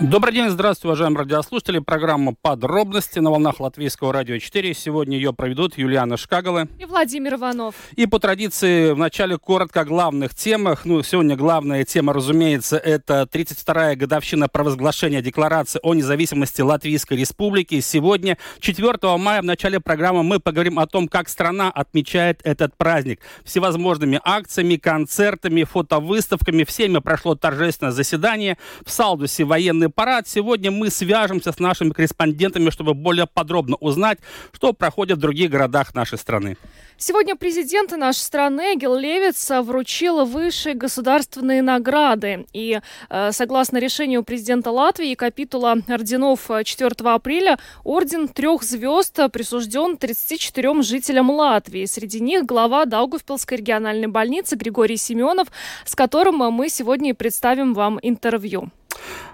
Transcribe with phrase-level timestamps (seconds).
[0.00, 1.80] Добрый день, здравствуйте, уважаемые радиослушатели.
[1.80, 4.72] Программа «Подробности» на волнах Латвийского радио 4.
[4.72, 7.74] Сегодня ее проведут Юлиана Шкагала и Владимир Иванов.
[7.96, 10.84] И по традиции вначале коротко о главных темах.
[10.84, 17.80] Ну, сегодня главная тема, разумеется, это 32-я годовщина провозглашения Декларации о независимости Латвийской Республики.
[17.80, 23.20] Сегодня, 4 мая, в начале программы мы поговорим о том, как страна отмечает этот праздник.
[23.42, 26.62] Всевозможными акциями, концертами, фотовыставками.
[26.62, 28.58] Всеми прошло торжественное заседание.
[28.86, 30.28] В Салдусе военный военный парад.
[30.28, 34.18] Сегодня мы свяжемся с нашими корреспондентами, чтобы более подробно узнать,
[34.52, 36.56] что проходит в других городах нашей страны.
[37.00, 42.46] Сегодня президент нашей страны Гил Левиц вручил высшие государственные награды.
[42.52, 42.80] И
[43.10, 51.30] э, согласно решению президента Латвии, капитула орденов 4 апреля, орден трех звезд присужден 34 жителям
[51.30, 51.86] Латвии.
[51.86, 55.48] Среди них глава Даугавпилской региональной больницы Григорий Семенов,
[55.84, 58.70] с которым мы сегодня и представим вам интервью.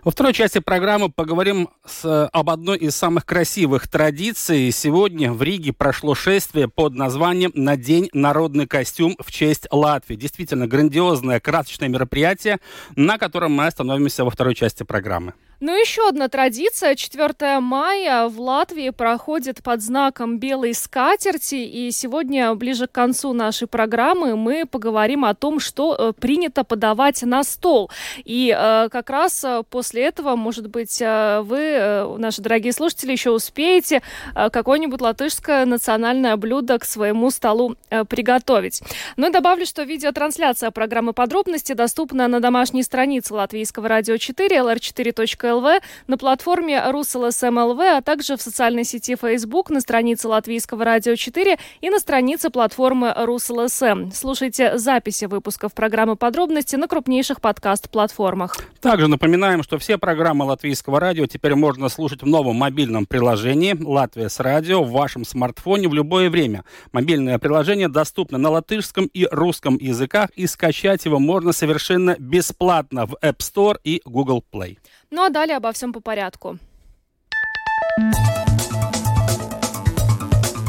[0.04, 4.70] Во второй части программы поговорим с, об одной из самых красивых традиций.
[4.70, 10.16] Сегодня в Риге прошло шествие под названием «Надень народный костюм в честь Латвии».
[10.16, 12.60] Действительно грандиозное, красочное мероприятие,
[12.96, 15.32] на котором мы остановимся во второй части программы.
[15.66, 16.94] Ну, еще одна традиция.
[16.94, 21.54] 4 мая в Латвии проходит под знаком белой скатерти.
[21.54, 27.22] И сегодня, ближе к концу нашей программы, мы поговорим о том, что э, принято подавать
[27.22, 27.90] на стол.
[28.24, 29.62] И э, как раз э,
[29.94, 34.02] после этого, может быть, э, вы, э, наши дорогие слушатели, еще успеете
[34.34, 37.76] э, какое-нибудь латышское национальное блюдо к своему столу
[38.08, 38.82] приготовить.
[39.16, 45.52] Ну и добавлю, что видеотрансляция программы подробности доступна на домашней странице Латвийского радио 4, lr4.ru
[45.52, 51.14] ЛВ, на платформе РусЛСМ ЛВ, а также в социальной сети Facebook, на странице Латвийского радио
[51.14, 54.10] 4 и на странице платформы РусЛСМ.
[54.12, 58.56] Слушайте записи выпусков программы «Подробности» на крупнейших подкаст-платформах.
[58.80, 64.30] Также напоминаем, что все программы Латвийского радио теперь можно слушать в новом мобильном приложении «Латвия
[64.30, 66.64] с радио» в вашем смартфоне в любое время.
[66.92, 73.16] Мобильное приложение доступно на латышском и русском языках, и скачать его можно совершенно бесплатно в
[73.20, 74.78] App Store и Google Play.
[75.10, 76.58] Ну а далее обо всем по порядку.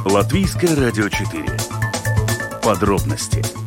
[0.03, 1.45] Латвийское радио 4.
[2.61, 3.64] Подробности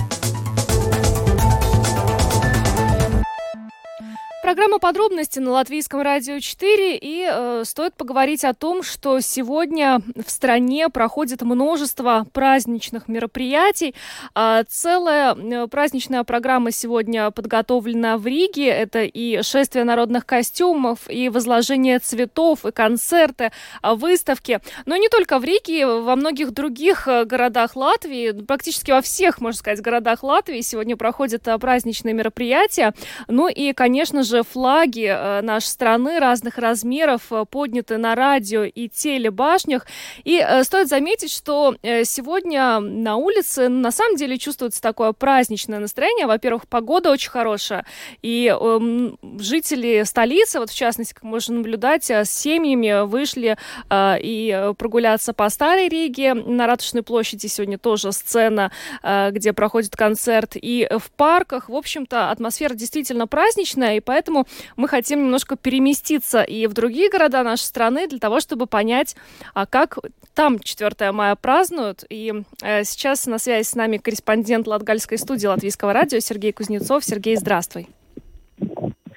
[4.48, 10.30] Программа подробности на Латвийском радио 4 и э, стоит поговорить о том, что сегодня в
[10.30, 13.94] стране проходит множество праздничных мероприятий.
[14.34, 18.68] Э, целая праздничная программа сегодня подготовлена в Риге.
[18.68, 24.60] Это и шествие народных костюмов, и возложение цветов, и концерты, э, выставки.
[24.86, 29.58] Но не только в Риге, во многих других э, городах Латвии, практически во всех, можно
[29.58, 32.94] сказать, городах Латвии сегодня проходят э, праздничные мероприятия.
[33.26, 38.88] Ну и, конечно же, флаги э, нашей страны разных размеров э, подняты на радио и
[38.88, 39.86] телебашнях.
[40.24, 46.26] И э, стоит заметить, что сегодня на улице на самом деле чувствуется такое праздничное настроение.
[46.26, 47.86] Во-первых, погода очень хорошая.
[48.22, 53.56] И э, жители столицы, вот в частности, как можно наблюдать, с семьями вышли
[53.92, 56.34] и прогуляться по Старой Риге.
[56.34, 58.70] На Ратушной площади сегодня тоже сцена,
[59.02, 60.52] где проходит концерт.
[60.54, 64.46] И в парках, в общем-то, атмосфера действительно праздничная, и поэтому поэтому
[64.76, 69.16] мы хотим немножко переместиться и в другие города нашей страны для того, чтобы понять,
[69.54, 69.98] а как
[70.34, 72.04] там 4 мая празднуют.
[72.10, 77.04] И э, сейчас на связи с нами корреспондент Латгальской студии Латвийского радио Сергей Кузнецов.
[77.04, 77.88] Сергей, здравствуй.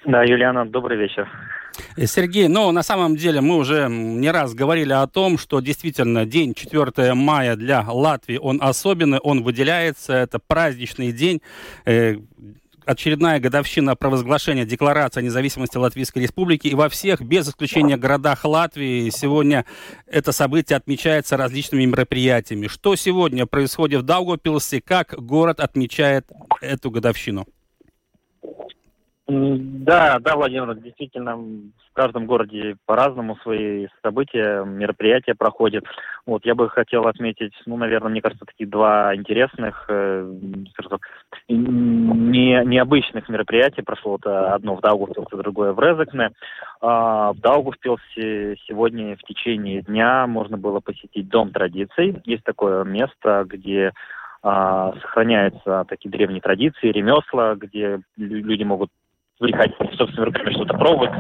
[0.06, 1.28] Да, Юлиана, добрый вечер.
[1.98, 6.26] Э, Сергей, ну, на самом деле мы уже не раз говорили о том, что действительно
[6.26, 11.42] день 4 мая для Латвии, он особенный, он выделяется, это праздничный день,
[11.86, 12.16] э,
[12.86, 16.68] очередная годовщина провозглашения Декларации о независимости Латвийской Республики.
[16.68, 19.66] И во всех, без исключения городах Латвии, сегодня
[20.08, 22.68] это событие отмечается различными мероприятиями.
[22.68, 24.82] Что сегодня происходит в Даугавпилсе?
[24.82, 26.28] Как город отмечает
[26.62, 27.48] эту годовщину?
[29.32, 35.86] Да, да, Владимир, действительно, в каждом городе по-разному свои события, мероприятия проходят.
[36.26, 40.30] Вот я бы хотел отметить, ну, наверное, мне кажется, такие два интересных, э,
[41.48, 44.18] не, необычных мероприятия прошло.
[44.18, 46.32] Это одно в Даугавпилсе, другое в Резекне.
[46.82, 52.22] А, в Даугавпилсе сегодня в течение дня можно было посетить Дом традиций.
[52.26, 53.94] Есть такое место, где
[54.44, 58.90] а, сохраняются такие древние традиции, ремесла, где люди могут
[59.42, 61.12] увлекательно, собственно, руками что-то пробовать.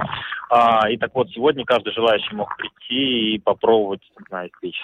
[0.49, 4.81] А, и так вот, сегодня каждый желающий мог прийти и попробовать, не знаю, печь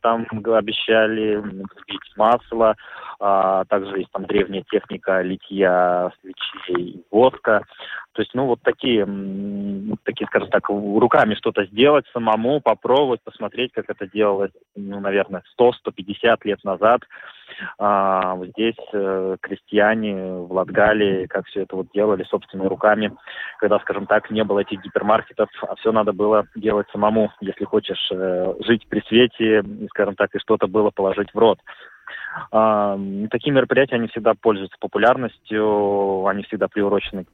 [0.00, 2.76] там обещали, взбить масло,
[3.20, 7.64] а, также есть там древняя техника литья свечей воска.
[8.12, 9.06] То есть, ну, вот такие,
[10.04, 16.38] такие, скажем так, руками что-то сделать самому, попробовать, посмотреть, как это делалось, ну, наверное, 100-150
[16.44, 17.00] лет назад.
[17.78, 23.12] А, здесь э, крестьяне в Латгалии, как все это вот делали собственными руками,
[23.58, 28.10] когда, скажем так, не было этих гипермаркетов, а все надо было делать самому, если хочешь
[28.12, 31.58] э, жить при свете, скажем так, и что-то было положить в рот.
[32.50, 32.98] А,
[33.30, 37.26] такие мероприятия, они всегда пользуются популярностью, они всегда приурочены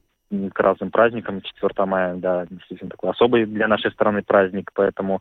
[0.53, 1.41] к разным праздникам.
[1.41, 5.21] 4 мая, да, действительно такой особый для нашей страны праздник, поэтому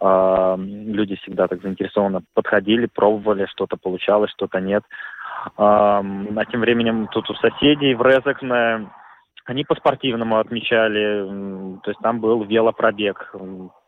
[0.00, 4.82] э, люди всегда так заинтересованно подходили, пробовали, что-то получалось, что-то нет.
[5.46, 8.88] Э, а тем временем тут у соседей в Резекне
[9.44, 13.34] они по-спортивному отмечали, то есть там был велопробег.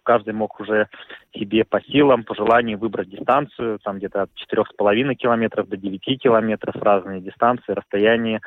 [0.02, 0.88] Каждый мог уже
[1.34, 6.74] себе по силам, по желанию выбрать дистанцию, там где-то от 4,5 километров до 9 километров,
[6.76, 8.40] разные дистанции, расстояния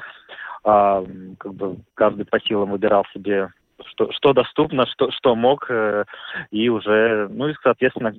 [0.63, 1.03] а,
[1.39, 3.49] как бы каждый по силам выбирал себе
[3.85, 6.05] что, что доступно, что, что мог, э,
[6.51, 8.13] и уже, ну и, соответственно,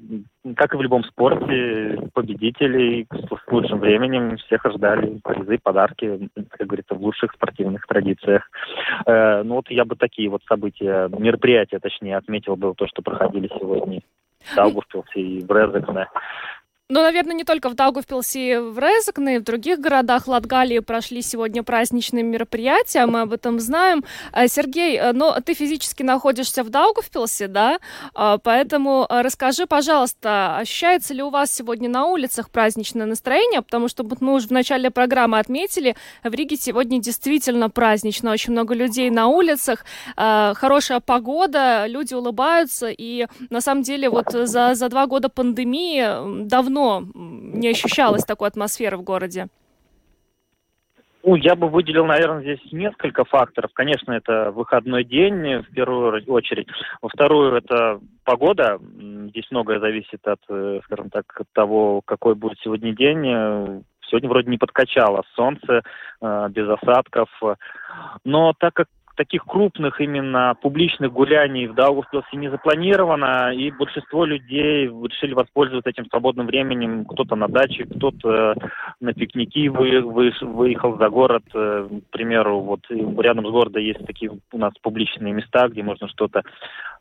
[0.57, 6.95] как и в любом спорте, победителей с лучшим временем всех ожидали призы, подарки, как говорится,
[6.95, 8.49] в лучших спортивных традициях.
[9.07, 13.49] Э, ну вот я бы такие вот события, мероприятия, точнее, отметил бы то, что проходили
[13.59, 14.01] сегодня
[14.41, 16.09] в Даугавпилсе и в Резекне.
[16.91, 21.63] Ну, наверное, не только в Даугавпилсе, в Резекне, и в других городах Латгалии прошли сегодня
[21.63, 24.05] праздничные мероприятия, мы об этом знаем.
[24.33, 27.79] А, Сергей, э, но ты физически находишься в Даугавпилсе, да?
[28.15, 33.61] А, поэтому э, расскажи, пожалуйста, ощущается ли у вас сегодня на улицах праздничное настроение?
[33.61, 35.95] Потому что мы уже в начале программы отметили,
[36.25, 39.85] в Риге сегодня действительно празднично, очень много людей на улицах,
[40.17, 46.47] а, хорошая погода, люди улыбаются, и на самом деле вот за, за два года пандемии
[46.47, 49.49] давно давно не ощущалось такой атмосферы в городе?
[51.25, 53.71] Ну, я бы выделил, наверное, здесь несколько факторов.
[53.75, 56.69] Конечно, это выходной день, в первую очередь.
[57.03, 58.79] Во вторую, это погода.
[58.81, 63.85] Здесь многое зависит от, э, скажем так, от того, какой будет сегодня день.
[64.09, 65.83] Сегодня вроде не подкачало солнце,
[66.23, 67.29] э, без осадков.
[68.25, 68.87] Но так как
[69.19, 76.07] таких крупных именно публичных гуляний в Даугавпилсе не запланировано, и большинство людей решили воспользоваться этим
[76.07, 77.05] свободным временем.
[77.05, 78.55] Кто-то на даче, кто-то
[79.01, 81.43] на пикники вы, вы, выехал за город.
[81.53, 86.07] Э, к примеру, вот рядом с городом есть такие у нас публичные места, где можно
[86.09, 86.45] что-то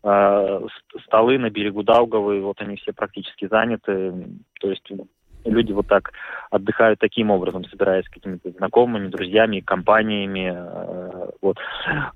[0.03, 0.61] э,
[1.05, 4.11] столы на берегу Даугавы, вот они все практически заняты.
[4.59, 4.91] То есть
[5.45, 6.11] люди вот так
[6.49, 10.53] отдыхают таким образом, собираясь с какими-то знакомыми, друзьями, компаниями.
[10.55, 11.57] Э, вот.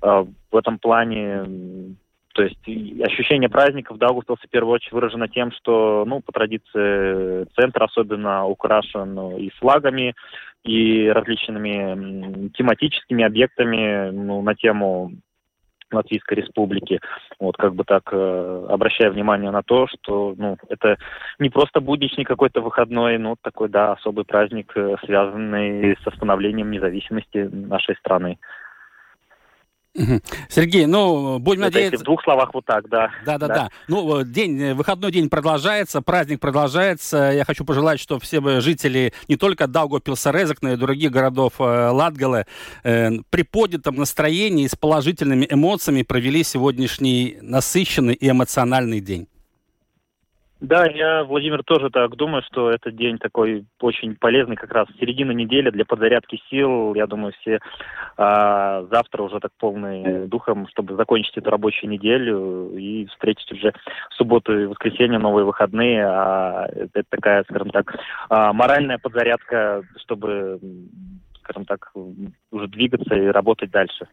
[0.02, 1.96] Э, в этом плане
[2.34, 2.58] то есть
[3.02, 9.36] ощущение праздников Даугавпилса в первую очередь выражено тем, что, ну, по традиции, центр особенно украшен
[9.36, 10.14] и флагами,
[10.64, 15.12] и различными тематическими объектами ну, на тему
[15.92, 17.00] Латвийской Республики.
[17.38, 20.96] Вот как бы так э, обращая внимание на то, что ну, это
[21.38, 27.48] не просто будничный какой-то выходной, но такой, да, особый праздник, э, связанный с восстановлением независимости
[27.52, 28.38] нашей страны.
[30.48, 32.00] Сергей, ну, будем Это надеяться...
[32.00, 33.10] в двух словах вот так, да.
[33.26, 33.70] Да-да-да.
[33.88, 37.30] Ну, день, э, выходной день продолжается, праздник продолжается.
[37.34, 42.46] Я хочу пожелать, чтобы все жители не только Даугавпилса, Резекна и других городов э, Латгалы
[42.84, 49.28] э, при поднятом настроении и с положительными эмоциями провели сегодняшний насыщенный и эмоциональный день.
[50.62, 55.32] Да, я, Владимир, тоже так думаю, что этот день такой очень полезный, как раз середина
[55.32, 56.94] недели для подзарядки сил.
[56.94, 57.58] Я думаю, все
[58.16, 63.74] а, завтра уже так полные духом, чтобы закончить эту рабочую неделю и встретить уже
[64.10, 66.06] субботу и воскресенье, новые выходные.
[66.06, 67.96] А это такая, скажем так,
[68.28, 70.60] а, моральная подзарядка, чтобы,
[71.42, 71.90] скажем так,
[72.52, 74.06] уже двигаться и работать дальше.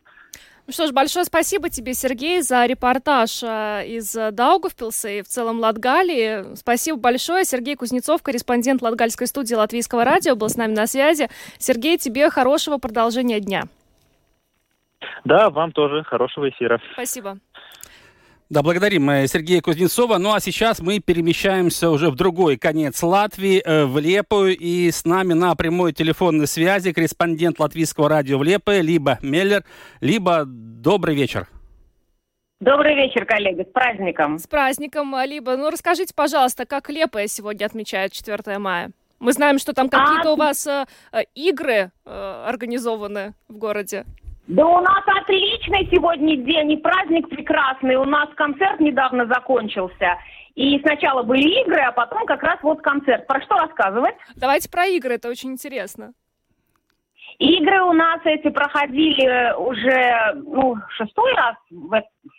[0.70, 5.60] Ну что ж, большое спасибо тебе, Сергей, за репортаж э, из Даугавпилса и в целом
[5.62, 6.56] Латгалии.
[6.56, 7.44] Спасибо большое.
[7.44, 11.28] Сергей Кузнецов, корреспондент Латгальской студии Латвийского радио, был с нами на связи.
[11.58, 13.64] Сергей, тебе хорошего продолжения дня.
[15.26, 16.80] Да, вам тоже хорошего эфира.
[16.94, 17.40] Спасибо.
[18.50, 20.18] Да, благодарим э, Сергея Кузнецова.
[20.18, 24.58] Ну а сейчас мы перемещаемся уже в другой конец Латвии, э, в Лепую.
[24.58, 29.64] И с нами на прямой телефонной связи корреспондент латвийского радио в Лепое, либо Меллер,
[30.02, 31.48] либо добрый вечер.
[32.60, 34.40] Добрый вечер, коллеги, с праздником.
[34.40, 38.90] С праздником, либо, ну расскажите, пожалуйста, как Лепая сегодня отмечает 4 мая?
[39.20, 40.34] Мы знаем, что там какие-то а...
[40.34, 40.86] у вас э,
[41.36, 44.06] игры э, организованы в городе.
[44.50, 47.98] Да у нас отличный сегодня день и праздник прекрасный.
[47.98, 50.18] У нас концерт недавно закончился.
[50.56, 53.28] И сначала были игры, а потом как раз вот концерт.
[53.28, 54.16] Про что рассказывать?
[54.36, 56.14] Давайте про игры, это очень интересно.
[57.38, 61.56] Игры у нас эти проходили уже, ну, шестой раз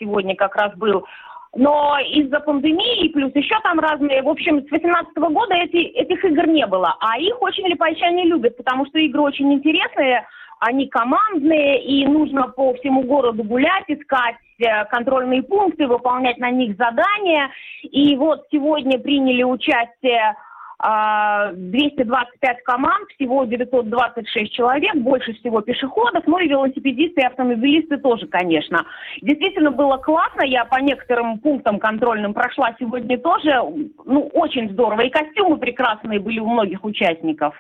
[0.01, 1.07] сегодня как раз был.
[1.55, 6.49] Но из-за пандемии, плюс еще там разные, в общем, с 18 года эти, этих игр
[6.49, 6.97] не было.
[6.99, 10.27] А их очень липайчане любят, потому что игры очень интересные,
[10.61, 16.77] они командные, и нужно по всему городу гулять, искать э, контрольные пункты, выполнять на них
[16.77, 17.51] задания.
[17.83, 20.37] И вот сегодня приняли участие
[20.83, 28.27] 225 а, команд, всего 926 человек, больше всего пешеходов, ну и велосипедисты и автомобилисты тоже,
[28.27, 28.87] конечно.
[29.21, 33.61] Действительно было классно, я по некоторым пунктам контрольным прошла сегодня тоже,
[34.07, 37.55] ну, очень здорово, и костюмы прекрасные были у многих участников.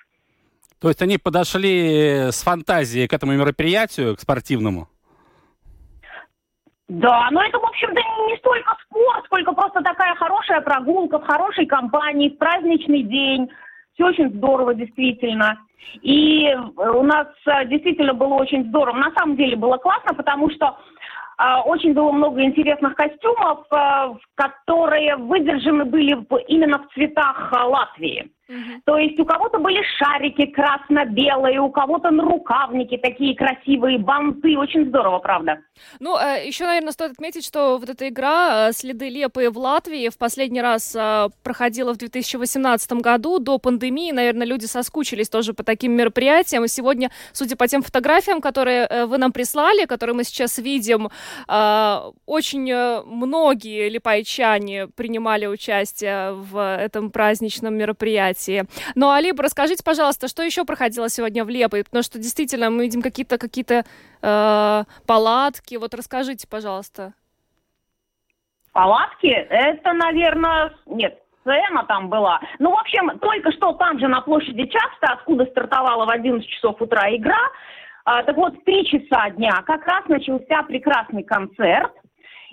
[0.80, 4.88] То есть они подошли с фантазией к этому мероприятию, к спортивному?
[6.88, 11.66] Да, но это, в общем-то, не столько спорт, сколько просто такая хорошая прогулка в хорошей
[11.66, 13.48] компании, в праздничный день.
[13.94, 15.56] Все очень здорово, действительно.
[16.02, 18.96] И у нас э, действительно было очень здорово.
[18.96, 20.76] На самом деле было классно, потому что
[21.36, 26.18] а, очень было много интересных костюмов, э, которые выдержаны были
[26.48, 28.30] именно в цветах э, Латвии.
[28.50, 28.82] Угу.
[28.84, 34.58] То есть у кого-то были шарики красно-белые, у кого-то нарукавники такие красивые, банты.
[34.58, 35.60] Очень здорово, правда.
[36.00, 40.18] Ну, э, еще, наверное, стоит отметить, что вот эта игра «Следы Лепы» в Латвии в
[40.18, 40.96] последний раз
[41.44, 44.10] проходила в 2018 году, до пандемии.
[44.10, 46.64] Наверное, люди соскучились тоже по таким мероприятиям.
[46.64, 51.08] И сегодня, судя по тем фотографиям, которые вы нам прислали, которые мы сейчас видим,
[52.26, 58.39] очень многие липайчане принимали участие в этом праздничном мероприятии.
[58.94, 61.84] Ну, Алиб, расскажите, пожалуйста, что еще проходило сегодня в Лепой?
[61.84, 63.84] Потому что действительно мы видим какие-то какие-то
[64.22, 65.76] э, палатки.
[65.76, 67.12] Вот расскажите, пожалуйста.
[68.72, 69.26] Палатки?
[69.26, 72.40] Это, наверное, нет, сцена там была.
[72.58, 76.80] Ну, в общем, только что там же на площади Часто, откуда стартовала в 11 часов
[76.80, 77.40] утра игра,
[78.04, 81.92] а, так вот, в 3 часа дня как раз начался прекрасный концерт.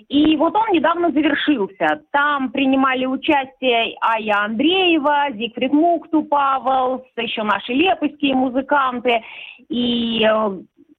[0.08, 2.02] И вот он недавно завершился.
[2.12, 9.22] Там принимали участие Ая Андреева, Зигфрид Мукту, Павел, еще наши лепойские музыканты
[9.68, 10.58] и э,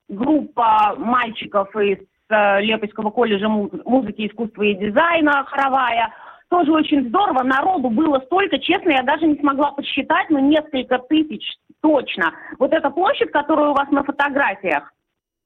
[0.10, 6.14] группа мальчиков из э, Лепойского колледжа музыки, искусства и дизайна хоровая.
[6.50, 7.44] Тоже очень здорово.
[7.44, 11.44] Народу было столько, честно, я даже не смогла подсчитать, но несколько тысяч
[11.82, 12.34] точно.
[12.58, 14.92] Вот эта площадь, которая у вас на фотографиях,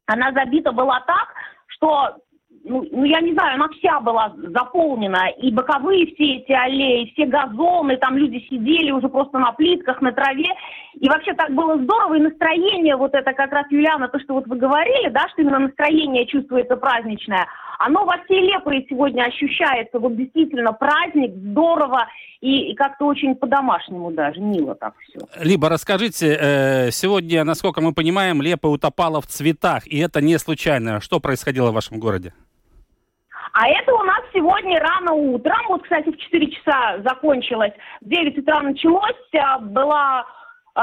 [0.08, 1.28] она забита была так,
[1.68, 2.18] что
[2.64, 7.26] ну, ну, я не знаю, она вся была заполнена, и боковые все эти аллеи, все
[7.26, 10.50] газоны, там люди сидели уже просто на плитках, на траве,
[10.94, 14.48] и вообще так было здорово, и настроение, вот это как раз, Юлиана, то, что вот
[14.48, 17.46] вы говорили, да, что именно настроение чувствуется праздничное,
[17.80, 22.08] оно во всей Лепре сегодня ощущается, вот действительно праздник, здорово,
[22.40, 25.20] и, и как-то очень по-домашнему даже, мило так все.
[25.42, 31.02] Либо расскажите, э, сегодня, насколько мы понимаем, Лепа утопала в цветах, и это не случайно.
[31.02, 32.34] Что происходило в вашем городе?
[33.54, 38.40] А это у нас сегодня рано утром, вот, кстати, в 4 часа закончилось, в 9
[38.40, 40.26] утра началось, а, была
[40.76, 40.80] э,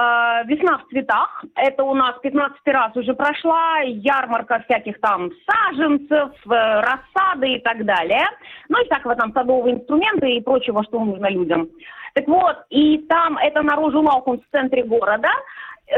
[0.46, 6.80] весна в цветах, это у нас 15 раз уже прошла, ярмарка всяких там саженцев, э,
[6.80, 8.24] рассады и так далее,
[8.68, 11.68] ну и всякого там садового инструмента и прочего, что нужно людям.
[12.14, 15.30] Так вот, и там это на Рожу в центре города,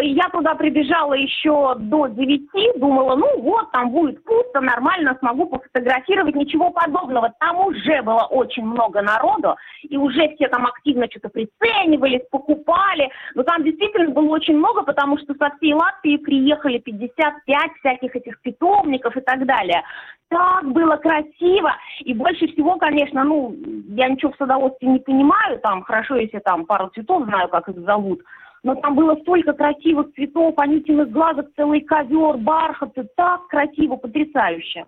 [0.00, 6.34] я туда прибежала еще до девяти, думала, ну вот, там будет пусто, нормально, смогу пофотографировать,
[6.34, 7.32] ничего подобного.
[7.40, 13.10] Там уже было очень много народу, и уже все там активно что-то приценивались, покупали.
[13.34, 18.40] Но там действительно было очень много, потому что со всей Латвии приехали 55 всяких этих
[18.40, 19.82] питомников и так далее.
[20.28, 23.54] Так было красиво, и больше всего, конечно, ну,
[23.88, 27.78] я ничего в садоводстве не понимаю, там, хорошо, если там пару цветов знаю, как их
[27.80, 28.22] зовут,
[28.62, 34.86] но там было столько красивых цветов, анютиных глазок, целый ковер, бархаты, так красиво, потрясающе.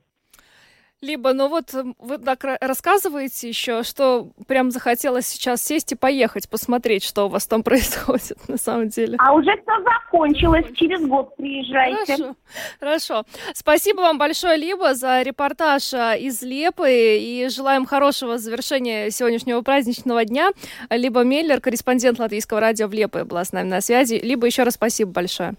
[1.03, 7.05] Либо, ну вот вы так рассказываете еще, что прям захотелось сейчас сесть и поехать, посмотреть,
[7.05, 9.17] что у вас там происходит на самом деле.
[9.19, 12.17] А уже все закончилось, через год приезжайте.
[12.17, 12.37] Хорошо,
[12.81, 13.25] хорошо.
[13.53, 20.25] Спасибо вам большое, Либо, за репортаж а, из Лепы, и желаем хорошего завершения сегодняшнего праздничного
[20.25, 20.51] дня.
[20.89, 24.15] Либо Меллер, корреспондент Латвийского радио в Лепе, была с нами на связи.
[24.15, 25.55] Либо еще раз спасибо большое.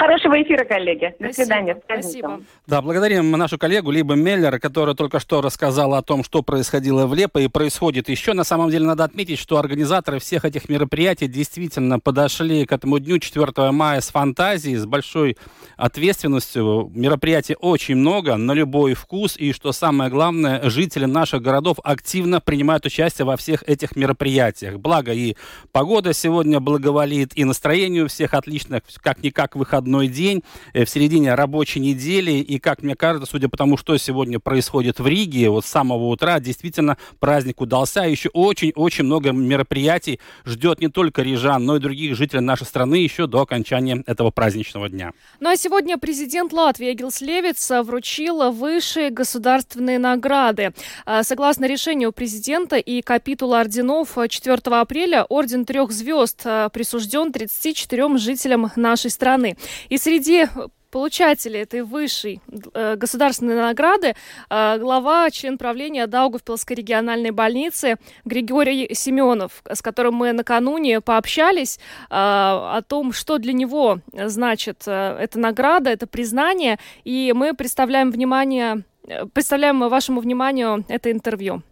[0.00, 1.14] Хорошего эфира, коллеги.
[1.18, 1.32] До Спасибо.
[1.34, 1.76] свидания.
[1.84, 2.40] Спасибо.
[2.66, 7.12] Да, благодарим нашу коллегу Либо Меллер, которая только что рассказала о том, что происходило в
[7.12, 8.32] Лепо и происходит еще.
[8.32, 13.18] На самом деле надо отметить, что организаторы всех этих мероприятий действительно подошли к этому дню
[13.18, 15.36] 4 мая с фантазией, с большой
[15.76, 16.90] ответственностью.
[16.94, 19.36] Мероприятий очень много, на любой вкус.
[19.36, 24.78] И что самое главное, жители наших городов активно принимают участие во всех этих мероприятиях.
[24.78, 25.36] Благо и
[25.72, 30.42] погода сегодня благоволит, и настроение у всех отлично, как-никак выходной день
[30.72, 32.32] э, в середине рабочей недели.
[32.32, 36.06] И, как мне кажется, судя по тому, что сегодня происходит в Риге, вот с самого
[36.06, 38.02] утра действительно праздник удался.
[38.02, 43.26] Еще очень-очень много мероприятий ждет не только рижан, но и других жителей нашей страны еще
[43.26, 45.12] до окончания этого праздничного дня.
[45.40, 50.72] Ну а сегодня президент Латвии Гилс Левиц вручил высшие государственные награды.
[51.06, 58.18] А, Согласно решению президента и капитула орденов 4 апреля орден трех звезд а, присужден 34
[58.18, 59.56] жителям нашей страны.
[59.88, 60.46] И среди
[60.90, 62.40] получателей этой высшей
[62.74, 64.14] э, государственной награды
[64.48, 71.80] э, глава, член правления Даугавпилской региональной больницы Григорий Семенов, с которым мы накануне пообщались э,
[72.10, 78.84] о том, что для него значит э, эта награда, это признание, и мы представляем внимание,
[79.06, 81.62] э, представляем вашему вниманию это интервью.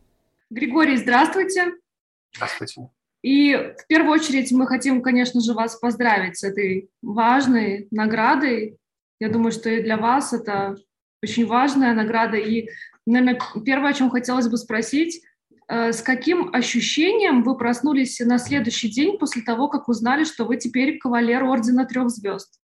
[0.51, 1.73] Григорий, здравствуйте.
[2.33, 2.89] Здравствуйте.
[3.23, 8.79] И в первую очередь мы хотим, конечно же, вас поздравить с этой важной наградой.
[9.21, 10.77] Я думаю, что и для вас это
[11.23, 12.37] очень важная награда.
[12.37, 12.69] И,
[13.07, 15.21] наверное, первое, о чем хотелось бы спросить,
[15.69, 20.57] э, с каким ощущением вы проснулись на следующий день после того, как узнали, что вы
[20.57, 22.61] теперь кавалер Ордена Трех Звезд?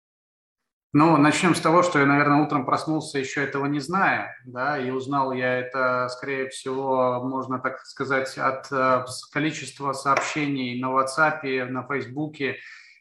[0.93, 4.91] Ну, начнем с того, что я, наверное, утром проснулся еще этого не зная, да, и
[4.91, 11.87] узнал я это, скорее всего, можно так сказать, от э, количества сообщений на WhatsApp, на
[11.87, 12.57] Фейсбуке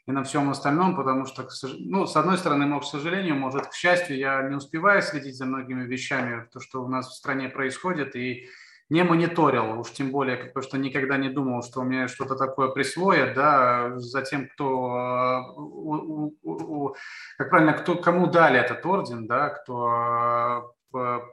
[0.05, 1.48] и на всем остальном, потому что,
[1.79, 5.46] ну, с одной стороны, мог, к сожалению, может, к счастью, я не успеваю следить за
[5.46, 8.48] многими вещами, то, что у нас в стране происходит, и
[8.89, 12.69] не мониторил, уж тем более, потому что никогда не думал, что у меня что-то такое
[12.69, 16.96] присвоят, да, за тем, кто, у, у, у,
[17.38, 20.74] как правильно, кто, кому дали этот орден, да, кто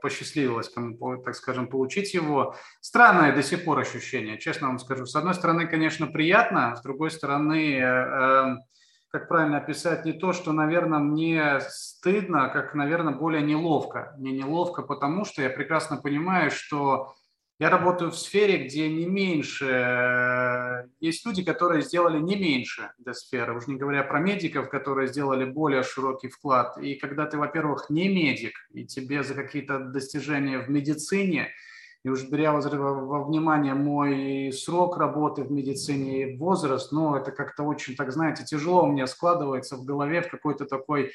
[0.02, 2.54] посчастливилось, кому, так скажем, получить его.
[2.80, 5.06] Странное до сих пор ощущение, честно вам скажу.
[5.06, 8.56] С одной стороны, конечно, приятно, с другой стороны, э,
[9.08, 14.14] как правильно описать, не то, что, наверное, мне стыдно, а как, наверное, более неловко.
[14.18, 17.14] Мне неловко, потому что я прекрасно понимаю, что
[17.58, 23.14] я работаю в сфере, где не меньше, э, есть люди, которые сделали не меньше для
[23.14, 26.76] сферы, уж не говоря про медиков, которые сделали более широкий вклад.
[26.76, 31.50] И когда ты, во-первых, не медик, и тебе за какие-то достижения в медицине,
[32.04, 37.64] и уж беря во внимание мой срок работы в медицине и возраст, ну, это как-то
[37.64, 41.12] очень, так знаете, тяжело у меня складывается в голове в какой-то такой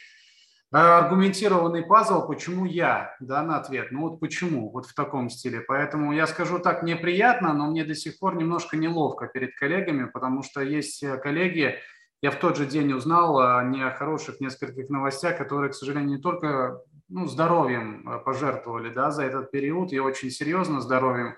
[0.72, 3.92] аргументированный пазл, почему я, да, на ответ.
[3.92, 5.60] Ну вот почему, вот в таком стиле.
[5.60, 10.06] Поэтому я скажу так, мне приятно, но мне до сих пор немножко неловко перед коллегами,
[10.06, 11.76] потому что есть э, коллеги,
[12.22, 16.80] я в тот же день узнал о нехороших нескольких новостях, которые, к сожалению, не только
[17.10, 21.36] ну, здоровьем э, пожертвовали да, за этот период, и очень серьезно здоровьем.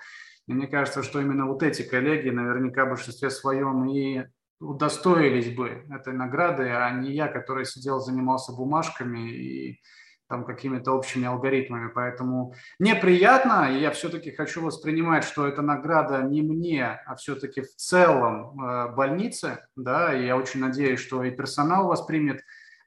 [0.48, 4.26] И мне кажется, что именно вот эти коллеги наверняка в большинстве своем и
[4.64, 9.82] удостоились бы этой награды, а не я, который сидел, занимался бумажками и
[10.28, 11.92] там какими-то общими алгоритмами.
[11.94, 17.62] Поэтому мне приятно, и я все-таки хочу воспринимать, что эта награда не мне, а все-таки
[17.62, 22.42] в целом э, больнице, да, и я очень надеюсь, что и персонал воспримет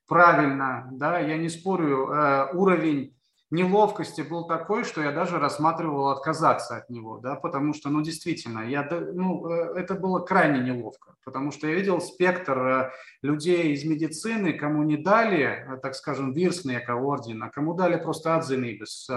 [0.08, 3.15] правильно, да, я не спорю, э, уровень
[3.50, 8.60] неловкости был такой, что я даже рассматривал отказаться от него, да, потому что, ну, действительно,
[8.60, 12.90] я, ну, э, это было крайне неловко, потому что я видел спектр э,
[13.22, 18.36] людей из медицины, кому не дали, э, так скажем, вирснека орден, а кому дали просто
[18.36, 19.08] адзинибис,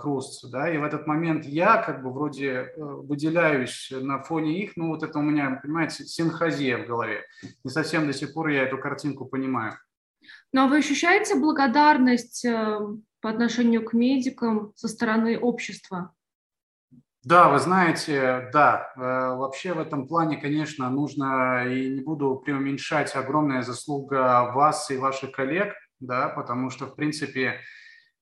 [0.00, 4.88] круст, да, и в этот момент я как бы вроде выделяюсь на фоне их, ну,
[4.88, 7.24] вот это у меня, понимаете, синхазия в голове,
[7.64, 9.74] не совсем до сих пор я эту картинку понимаю.
[10.52, 12.44] Но вы ощущаете благодарность
[13.20, 16.12] по отношению к медикам со стороны общества?
[17.22, 23.14] Да, вы знаете, да, э, вообще в этом плане, конечно, нужно, и не буду преуменьшать,
[23.14, 27.60] огромная заслуга вас и ваших коллег, да, потому что, в принципе,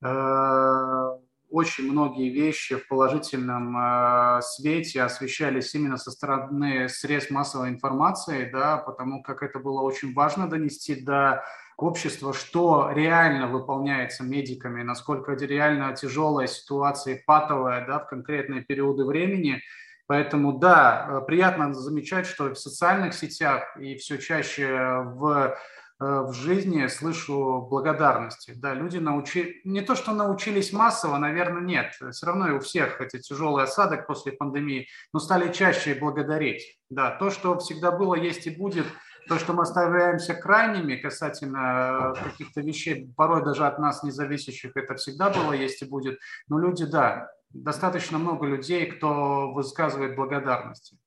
[0.03, 1.09] э,
[1.49, 8.79] очень многие вещи в положительном э, свете освещались именно со стороны средств массовой информации, да,
[8.79, 11.45] потому как это было очень важно донести до
[11.79, 19.05] общества, что реально выполняется медиками, насколько это реально тяжелая ситуация, патовая да, в конкретные периоды
[19.05, 19.63] времени.
[20.09, 25.57] Поэтому да, приятно замечать, что в социальных сетях и все чаще в
[26.01, 28.53] в жизни слышу благодарности.
[28.55, 31.93] Да, люди научили, не то, что научились массово, наверное, нет.
[32.13, 36.79] Все равно и у всех эти тяжелый осадок после пандемии, но стали чаще благодарить.
[36.89, 38.87] Да, то, что всегда было, есть и будет–
[39.29, 44.77] то, что мы оставляемся крайними касательно э, каких-то вещей, порой даже от нас не зависящих,
[44.77, 46.19] это всегда было, есть и будет.
[46.49, 50.99] Но люди, да, достаточно много людей, кто высказывает благодарности.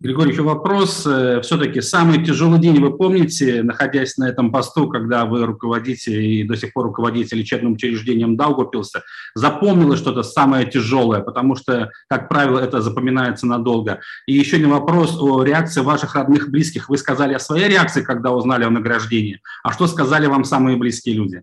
[0.00, 1.04] Григорий, еще вопрос.
[1.08, 6.44] Э, Все-таки самый тяжелый день вы помните, находясь на этом посту, когда вы руководите и
[6.44, 9.02] до сих пор руководите лечебным учреждением Даугупилса,
[9.34, 13.98] запомнилось что-то самое тяжелое, потому что, как правило, это запоминается надолго.
[14.28, 16.88] И еще один вопрос о реакции ваших родных, близких.
[16.88, 19.40] Вы сказали о своей реакции, когда узнали о награждении.
[19.64, 21.42] А что сказали вам самые близкие люди?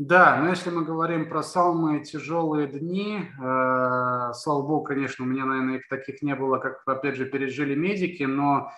[0.00, 5.44] Да, но если мы говорим про самые тяжелые дни, э, слава богу, конечно, у меня,
[5.44, 8.72] наверное, их таких не было, как, опять же, пережили медики, но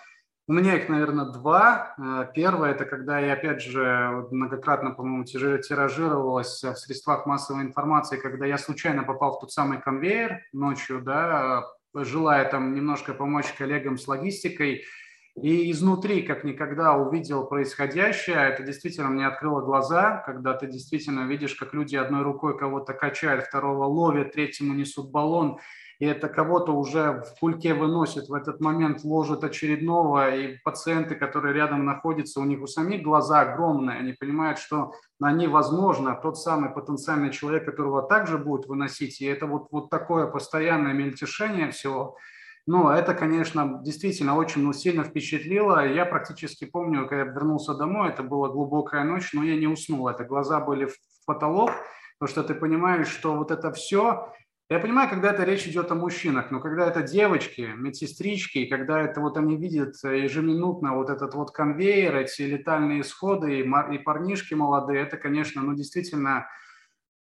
[0.49, 1.95] у меня их, наверное, два.
[1.97, 8.45] Э, первое– это когда я, опять же, многократно, по-моему, тиражировалась в средствах массовой информации, когда
[8.45, 11.63] я случайно попал в тот самый конвейер ночью, да,
[11.95, 14.83] желая там немножко помочь коллегам с логистикой–
[15.35, 18.37] и изнутри, как никогда, увидел происходящее.
[18.37, 23.45] Это действительно мне открыло глаза, когда ты действительно видишь, как люди одной рукой кого-то качают,
[23.45, 25.57] второго ловят, третьему несут баллон,
[25.99, 31.53] и это кого-то уже в кульке выносит, в этот момент ложат очередного, и пациенты, которые
[31.53, 36.37] рядом находятся, у них у самих глаза огромные, они понимают, что на они, возможно, тот
[36.37, 42.17] самый потенциальный человек, которого также будет выносить, и это вот, вот такое постоянное мельтешение всего–
[42.65, 45.85] но это, конечно, действительно очень сильно впечатлило.
[45.85, 50.07] Я практически помню, когда я вернулся домой, это была глубокая ночь, но я не уснул.
[50.07, 50.95] Это глаза были в
[51.25, 51.71] потолок,
[52.17, 54.33] потому что ты понимаешь, что вот это все...
[54.69, 59.19] Я понимаю, когда это речь идет о мужчинах, но когда это девочки, медсестрички, когда это
[59.19, 65.01] вот они видят ежеминутно вот этот вот конвейер, эти летальные исходы и, и парнишки молодые,
[65.01, 66.47] это, конечно, ну действительно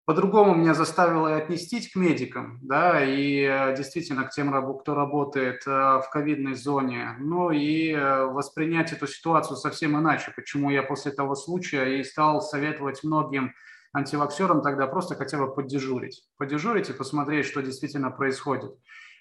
[0.09, 5.65] по-другому меня заставило и отнестись к медикам, да, и э, действительно к тем, кто работает
[5.67, 11.13] э, в ковидной зоне, ну и э, воспринять эту ситуацию совсем иначе, почему я после
[11.13, 13.53] того случая и стал советовать многим
[13.93, 18.79] антиваксерам тогда просто хотя бы поддежурить, поддежурить и посмотреть, что действительно происходит.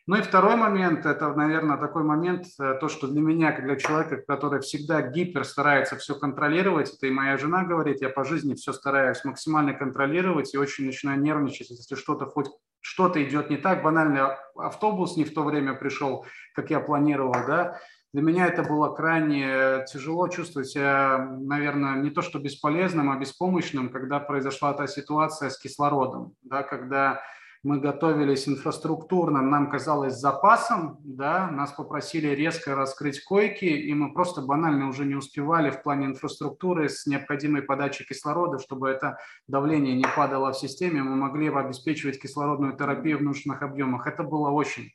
[0.08, 3.76] Ну и второй момент, это, наверное, такой момент, э, то, что для меня, как для
[3.76, 8.54] человека, который всегда гипер старается все контролировать, это и моя жена говорит, я по жизни
[8.56, 12.48] все стараюсь максимально контролировать и очень начинаю нервничать, если что-то хоть
[12.80, 17.78] что-то идет не так, банально автобус не в то время пришел, как я планировал, да,
[18.13, 23.89] для меня это было крайне тяжело чувствовать себя, наверное, не то что бесполезным, а беспомощным,
[23.89, 27.22] когда произошла та ситуация с кислородом, да, когда
[27.63, 34.41] мы готовились инфраструктурно, нам казалось запасом, да, нас попросили резко раскрыть койки, и мы просто
[34.41, 39.17] банально уже не успевали в плане инфраструктуры с необходимой подачей кислорода, чтобы это
[39.48, 44.08] давление не падало в системе, мы могли обеспечивать кислородную терапию в нужных объемах.
[44.08, 44.91] Это было очень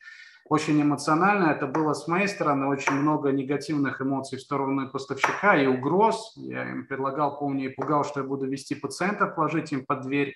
[0.52, 1.46] очень эмоционально.
[1.46, 6.34] Это было с моей стороны очень много негативных эмоций в сторону поставщика и угроз.
[6.36, 10.34] Я им предлагал, помню, и пугал, что я буду вести пациентов, положить им под дверь.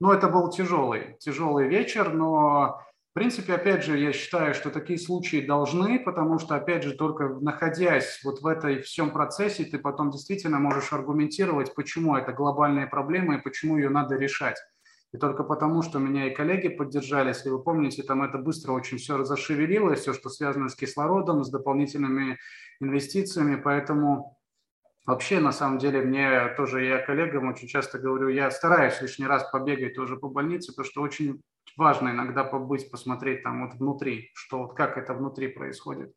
[0.00, 2.82] Но это был тяжелый, тяжелый вечер, но
[3.16, 7.30] в принципе, опять же, я считаю, что такие случаи должны, потому что, опять же, только
[7.40, 13.36] находясь вот в этой всем процессе, ты потом действительно можешь аргументировать, почему это глобальная проблема
[13.36, 14.58] и почему ее надо решать.
[15.14, 18.98] И только потому, что меня и коллеги поддержали, если вы помните, там это быстро очень
[18.98, 22.36] все зашевелилось, все, что связано с кислородом, с дополнительными
[22.80, 24.35] инвестициями, поэтому
[25.06, 29.48] Вообще, на самом деле, мне тоже, я коллегам очень часто говорю, я стараюсь лишний раз
[29.50, 31.42] побегать тоже по больнице, потому что очень
[31.76, 36.12] важно иногда побыть, посмотреть там вот внутри, что вот как это внутри происходит.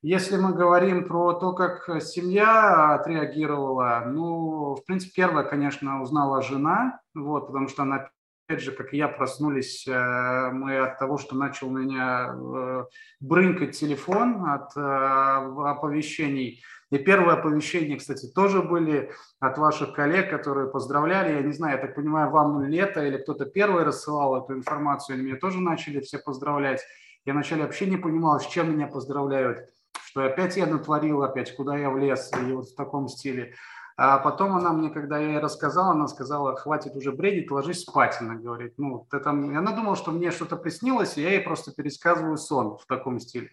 [0.00, 7.00] Если мы говорим про то, как семья отреагировала, ну, в принципе, первое, конечно, узнала жена,
[7.14, 8.08] вот, потому что она
[8.48, 12.84] опять же, как и я, проснулись э, мы от того, что начал меня э,
[13.20, 20.70] брынкать телефон от э, оповещений– и первые оповещения, кстати, тоже были от ваших коллег, которые
[20.70, 21.34] поздравляли.
[21.34, 25.24] Я не знаю, я так понимаю, вам лето или кто-то первый рассылал эту информацию, или
[25.24, 26.82] меня тоже начали все поздравлять.
[27.24, 29.68] Я вначале вообще не понимал, с чем меня поздравляют,
[30.04, 33.54] что опять я натворил, опять куда я влез, и вот в таком стиле.
[33.98, 38.18] А потом она мне, когда я ей рассказала, она сказала, хватит уже бредить, ложись спать,
[38.20, 38.74] она говорит.
[38.76, 39.56] Ну, ты там...
[39.56, 43.50] Она думала, что мне что-то приснилось, и я ей просто пересказываю сон в таком стиле.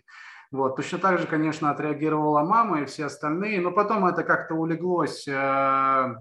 [0.53, 0.75] Вот.
[0.75, 6.15] Точно так же, конечно, отреагировала мама и все остальные, но потом это как-то улеглось, э,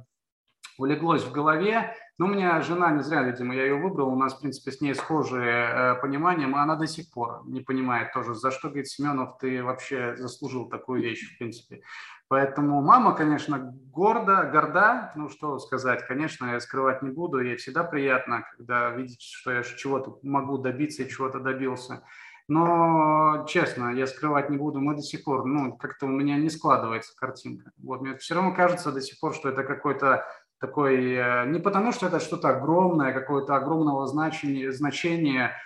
[0.78, 1.94] улеглось в голове.
[2.16, 4.80] Но у меня жена, не зря, видимо, я ее выбрал, у нас, в принципе, с
[4.80, 8.88] ней схожие э, понимания, но она до сих пор не понимает тоже, за что, говорит,
[8.88, 11.82] Семенов, ты вообще заслужил такую вещь, в принципе.
[12.28, 13.58] Поэтому мама, конечно,
[13.92, 19.20] горда, горда, ну что сказать, конечно, я скрывать не буду, ей всегда приятно, когда видеть,
[19.20, 22.02] что я чего-то могу добиться и чего-то добился.
[22.48, 26.50] Но, честно, я скрывать не буду, мы до сих пор, ну, как-то у меня не
[26.50, 27.70] складывается картинка.
[27.82, 30.26] Вот, мне все равно кажется до сих пор, что это какой-то
[30.60, 35.56] такой, э, не потому что это что-то огромное, какое-то огромного значения, значения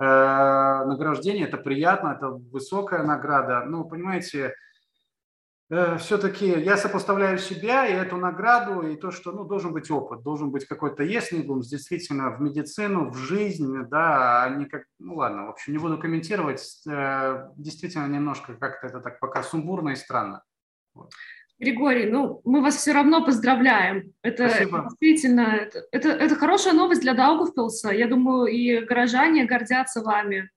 [0.00, 3.64] э, награждение, это приятно, это высокая награда.
[3.66, 4.54] Ну, понимаете,
[5.68, 10.50] все-таки я сопоставляю себя и эту награду, и то, что ну, должен быть опыт, должен
[10.50, 15.50] быть какой-то еслингумс действительно в медицину, в жизнь, да, а не как, ну ладно, в
[15.50, 20.44] общем, не буду комментировать, э, действительно немножко как-то это так пока сумбурно и странно.
[20.94, 21.10] Вот.
[21.58, 24.12] Григорий, ну, мы вас все равно поздравляем.
[24.22, 24.82] Это Спасибо.
[24.84, 27.90] действительно, это, это, это хорошая новость для Даугавпилса.
[27.90, 30.50] Я думаю, и горожане гордятся вами.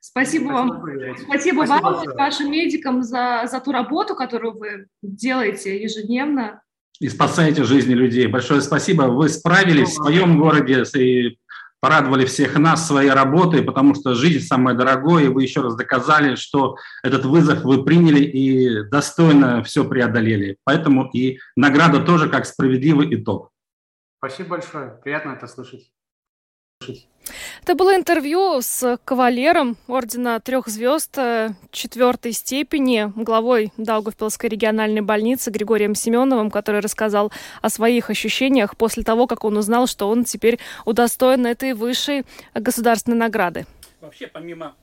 [0.00, 0.80] Спасибо, вам.
[0.80, 2.16] Спасибо, Спасибо, Спасибо вам, большое.
[2.16, 6.62] вашим медикам, за, за ту работу, которую вы делаете ежедневно.
[7.00, 8.26] И спасаете жизни людей.
[8.26, 9.02] Большое спасибо.
[9.02, 11.38] Вы справились в своем городе и
[11.80, 16.34] порадовали всех нас своей работой, потому что жизнь самое дорогое, и вы еще раз доказали,
[16.34, 20.56] что этот вызов вы приняли и достойно все преодолели.
[20.64, 23.50] Поэтому и награда тоже как справедливый итог.
[24.18, 25.90] Спасибо большое, приятно это слышать.
[27.62, 35.50] Это было интервью с кавалером Ордена Трех Звезд э, четвертой степени, главой Даугавпилской региональной больницы
[35.50, 40.58] Григорием Семеновым, который рассказал о своих ощущениях после того, как он узнал, что он теперь
[40.84, 43.66] удостоен этой высшей государственной награды.
[44.00, 44.74] Вообще, помимо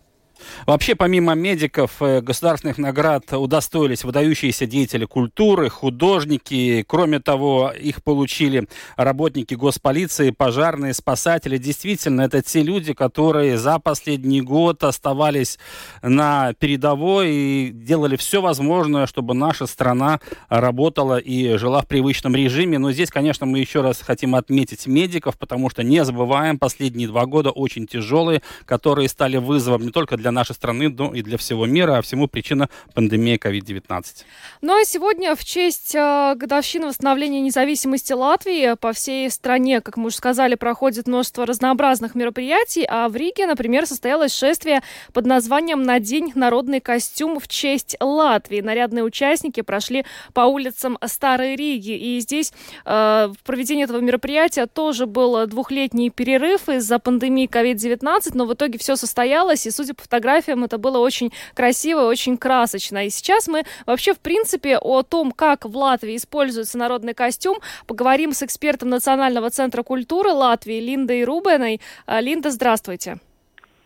[0.66, 6.84] Вообще, помимо медиков, э, государственных наград удостоились выдающиеся деятели культуры, художники.
[6.88, 11.58] Кроме того, их получили работники госполиции, пожарные, спасатели.
[11.58, 15.60] Действительно, это те люди, которые за последний год оставались
[16.02, 22.80] на передовой и делали все возможное, чтобы наша страна работала и жила в привычном режиме.
[22.80, 27.26] Но здесь, конечно, мы еще раз хотим отметить медиков, потому что не забываем, последние два
[27.26, 31.66] года очень тяжелые, которые стали вызовом не только для нашей страны, но и для всего
[31.66, 34.04] мира, а всему причина пандемии COVID-19.
[34.62, 40.08] Ну а сегодня в честь э, годовщины восстановления независимости Латвии по всей стране, как мы
[40.08, 44.82] уже сказали, проходит множество разнообразных мероприятий, а в Риге, например, состоялось шествие
[45.14, 48.62] под названием «На день народный костюм в честь Латвии».
[48.62, 52.54] Нарядные участники прошли по улицам Старой Риги, и здесь
[52.86, 58.80] э, в проведении этого мероприятия тоже был двухлетний перерыв из-за пандемии COVID-19, но в итоге
[58.80, 63.06] все состоялось, и, судя по фотографиям, это было очень красиво, очень красочно.
[63.06, 68.34] И сейчас мы вообще, в принципе, о том, как в Латвии используется народный костюм, поговорим
[68.34, 71.82] с экспертом Национального центра культуры Латвии Линдой Рубеной.
[72.08, 73.18] Линда, здравствуйте.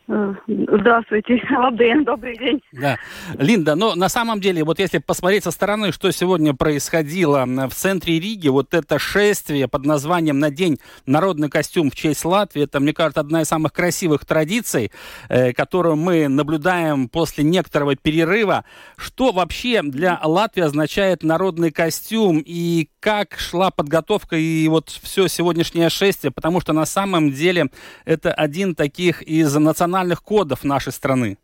[0.07, 2.61] Здравствуйте, Лабден, добрый день.
[2.71, 2.97] Да.
[3.37, 8.17] Линда, но на самом деле, вот если посмотреть со стороны, что сегодня происходило в центре
[8.17, 12.93] Риги, вот это шествие под названием «На день народный костюм в честь Латвии», это, мне
[12.93, 14.93] кажется, одна из самых красивых традиций,
[15.27, 18.63] э, которую мы наблюдаем после некоторого перерыва.
[18.95, 25.89] Что вообще для Латвии означает народный костюм и как шла подготовка и вот все сегодняшнее
[25.89, 26.31] шествие?
[26.31, 27.67] Потому что на самом деле
[28.05, 31.37] это один таких из национальных кодов нашей страны.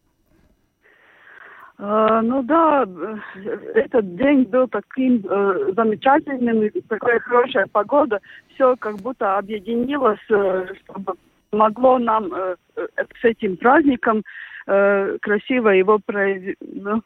[1.80, 8.20] Э, ну да, э, этот день был таким э, замечательным, такая хорошая погода,
[8.54, 11.14] все как будто объединилось, э, чтобы
[11.52, 14.24] могло нам э, с этим праздником
[14.68, 17.02] э, красиво его произ- ну,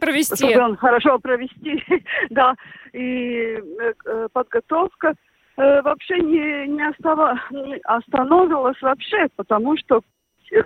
[0.00, 0.36] Провести.
[0.36, 1.82] чтобы он хорошо провести,
[2.30, 2.54] да,
[2.92, 3.58] и
[4.04, 5.14] э, подготовка
[5.56, 7.38] э, вообще не, не остава-
[7.84, 10.02] остановилась вообще, потому что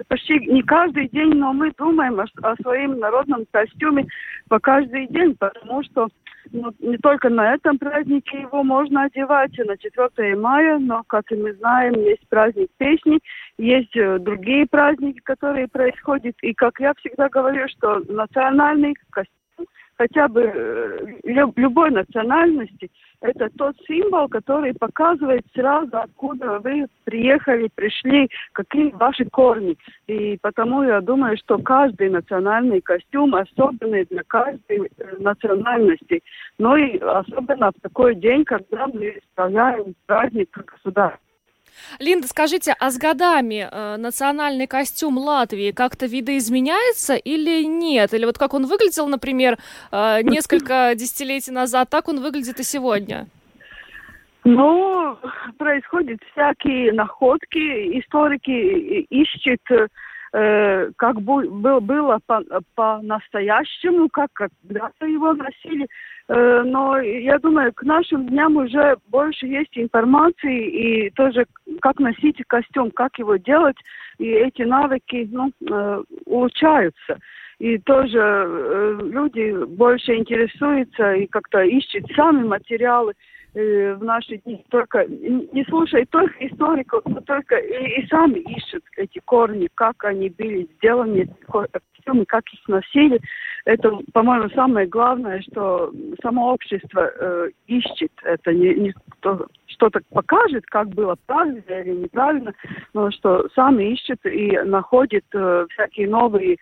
[0.09, 4.07] почти не каждый день, но мы думаем о, о своем народном костюме
[4.49, 6.09] по каждый день, потому что
[6.51, 11.31] ну, не только на этом празднике его можно одевать, и на 4 мая, но, как
[11.31, 13.21] и мы знаем, есть праздник песни,
[13.59, 19.42] есть э, другие праздники, которые происходят, и, как я всегда говорю, что национальный костюм
[20.03, 27.69] хотя бы э, лю- любой национальности, это тот символ, который показывает сразу, откуда вы приехали,
[27.73, 29.77] пришли, какие ваши корни.
[30.09, 36.21] И потому я думаю, что каждый национальный костюм особенный для каждой э, национальности.
[36.59, 41.32] Но и особенно в такой день, когда мы исправляем праздник как государство.
[41.99, 48.15] Линда, скажите, а с годами э, национальный костюм Латвии как-то видоизменяется или нет?
[48.15, 49.59] Или вот как он выглядел, например,
[49.91, 53.27] э, несколько десятилетий назад, так он выглядит и сегодня?
[54.45, 55.17] Ну,
[55.57, 59.61] происходят всякие находки, историки ищут
[60.33, 62.43] э, как бы, был, было по,
[62.75, 65.87] по-настоящему, как когда-то его носили.
[66.29, 71.47] Э, но я думаю, к нашим дням уже больше есть информации и тоже
[71.81, 73.77] как носить костюм, как его делать,
[74.19, 77.19] и эти навыки ну, э, улучшаются.
[77.59, 83.13] И тоже э, люди больше интересуются и как-то ищут сами материалы
[83.55, 84.65] в наши дни.
[84.71, 90.31] Только не слушай только историков, но только и, и сами ищут эти корни, как они
[90.31, 91.29] были сделаны,
[92.03, 93.21] костюмы, как их носили.
[93.65, 98.13] Это, по-моему, самое главное, что само общество э, ищет.
[98.25, 98.95] Это не, не
[99.67, 102.53] что-то покажет, как было правильно или неправильно,
[102.93, 106.57] но что сами ищет и находит э, всякие новые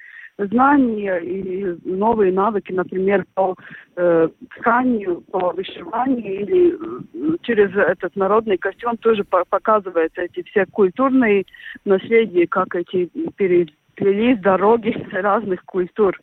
[0.47, 3.57] знания и новые навыки, например, по
[3.97, 10.67] э, тканию, по вышиванию или э, через этот народный костюм тоже по показывает эти все
[10.67, 11.45] культурные
[11.85, 16.19] наследия, как эти переплелись дороги разных культур.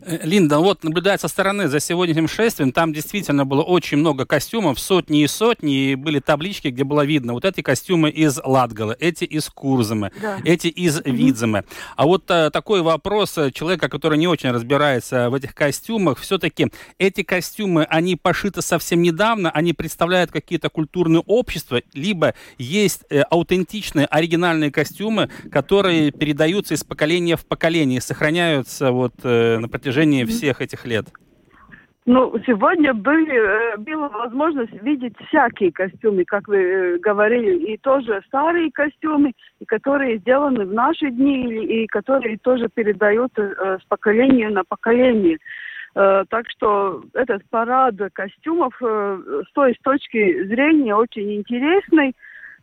[0.00, 4.78] Э, Линда, вот наблюдая со стороны за сегодняшним шествием, там действительно было очень много костюмов,
[4.78, 9.24] сотни и сотни, и были таблички, где было видно, вот эти костюмы из Латгала, эти
[9.24, 10.38] из Курзамы, да.
[10.44, 11.64] эти из Видзамы.
[11.96, 16.68] А вот а, такой вопрос э, человека, который не очень разбирается в этих костюмах, все-таки
[16.98, 24.06] эти костюмы, они пошиты совсем недавно, они представляют какие-то культурные общества, либо есть э, аутентичные,
[24.06, 30.86] оригинальные костюмы, которые передаются из поколения в поколение, сохраняются вот э, на протяжении всех этих
[30.86, 31.06] лет?
[32.06, 38.22] Ну, сегодня были, э, была возможность видеть всякие костюмы, как вы э, говорили, и тоже
[38.28, 44.50] старые костюмы, и которые сделаны в наши дни, и, которые тоже передаются э, с поколения
[44.50, 45.38] на поколение.
[45.94, 52.16] Так что этот парад костюмов с той точки зрения очень интересный.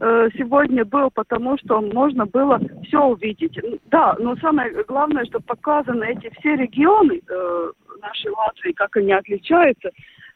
[0.04, 3.60] Э, сегодня был, потому что можно было все увидеть.
[3.92, 9.92] Да, но самое главное, что показаны эти все регионы э, нашей Латвии, как они отличаются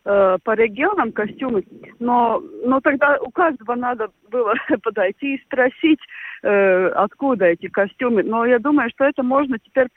[0.05, 1.63] э, по регионам костюмы.
[1.97, 5.99] Но, но тогда у каждого надо было подойти и спросить,
[6.43, 8.21] э, откуда эти костюмы.
[8.21, 9.87] Но я думаю, что это можно теперь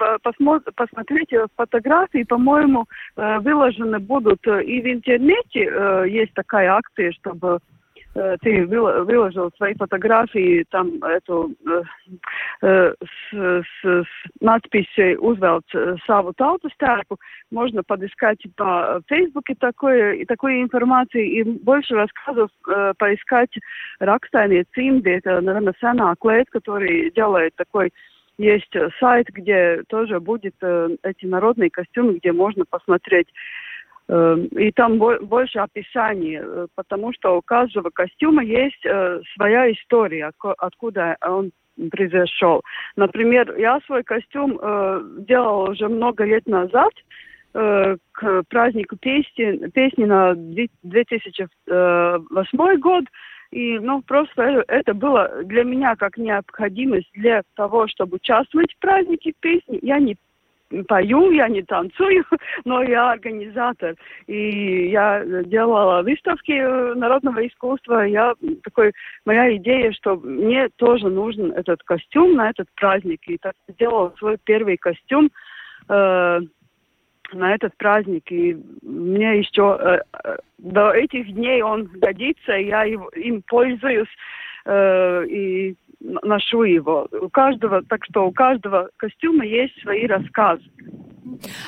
[0.74, 5.68] посмотреть фотографии, по-моему, э, выложены будут и в интернете.
[5.70, 7.77] Э, есть такая акция, чтобы Э,
[8.40, 11.82] ты выложил свои фотографии, там эту э,
[12.62, 14.06] э, с, с, с
[14.40, 15.64] надписью «Узвелт
[16.06, 17.18] саву тауту стярку».
[17.50, 23.50] Можно подыскать по Фейсбуке такое, и такую информацию, и больше рассказов э, поискать
[24.00, 27.92] Ракстайные Цимби, это, наверное, Сена Клейт, который делает такой
[28.38, 33.26] есть сайт, где тоже будет э, эти народные костюмы, где можно посмотреть
[34.08, 41.18] и там больше описаний, э, потому что у каждого костюма есть э, своя история, откуда
[41.20, 41.50] он
[41.90, 42.62] произошел.
[42.96, 46.92] Например, я свой костюм э, делала уже много лет назад
[47.50, 53.04] к празднику песни, песни на 2008 год.
[53.50, 59.32] И, ну, просто это было для меня как необходимость для того, чтобы участвовать в празднике
[59.40, 59.78] песни.
[59.80, 60.18] Я не
[60.86, 62.24] пою, я не танцую,
[62.64, 63.94] но я организатор.
[64.26, 68.02] И я делала выставки э, народного искусства.
[68.02, 68.92] Я такой,
[69.24, 73.20] моя идея, что мне тоже нужен этот костюм на этот праздник.
[73.26, 75.30] И так сделала свой первый костюм
[75.88, 76.40] э,
[77.32, 78.30] на этот праздник.
[78.30, 84.08] И мне еще э, э, до этих дней он годится, и я его, им пользуюсь.
[84.64, 87.08] Э, и ношу его.
[87.20, 90.62] У каждого, так что у каждого костюма есть свои рассказы.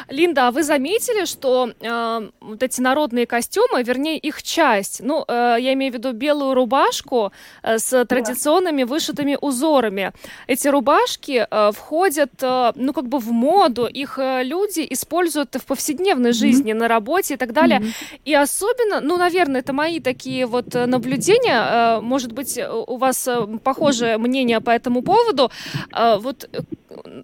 [0.08, 5.56] Линда, а вы заметили, что э, вот эти народные костюмы, вернее их часть, ну, э,
[5.60, 10.12] я имею в виду белую рубашку э, с традиционными вышитыми узорами,
[10.46, 15.64] эти рубашки э, входят, э, ну, как бы в моду, их э, люди используют в
[15.64, 16.78] повседневной жизни, mm-hmm.
[16.78, 17.80] на работе и так далее.
[17.80, 18.20] Mm-hmm.
[18.24, 23.46] И особенно, ну, наверное, это мои такие вот наблюдения, э, может быть, у вас э,
[23.62, 25.50] похожее мнение по этому поводу,
[25.92, 26.48] э, вот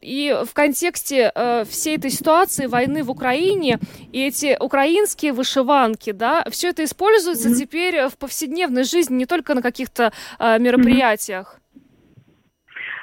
[0.01, 3.79] и в контексте э, всей этой ситуации войны в Украине
[4.13, 7.55] и эти украинские вышиванки, да, все это используется mm-hmm.
[7.55, 11.61] теперь в повседневной жизни, не только на каких-то э, мероприятиях.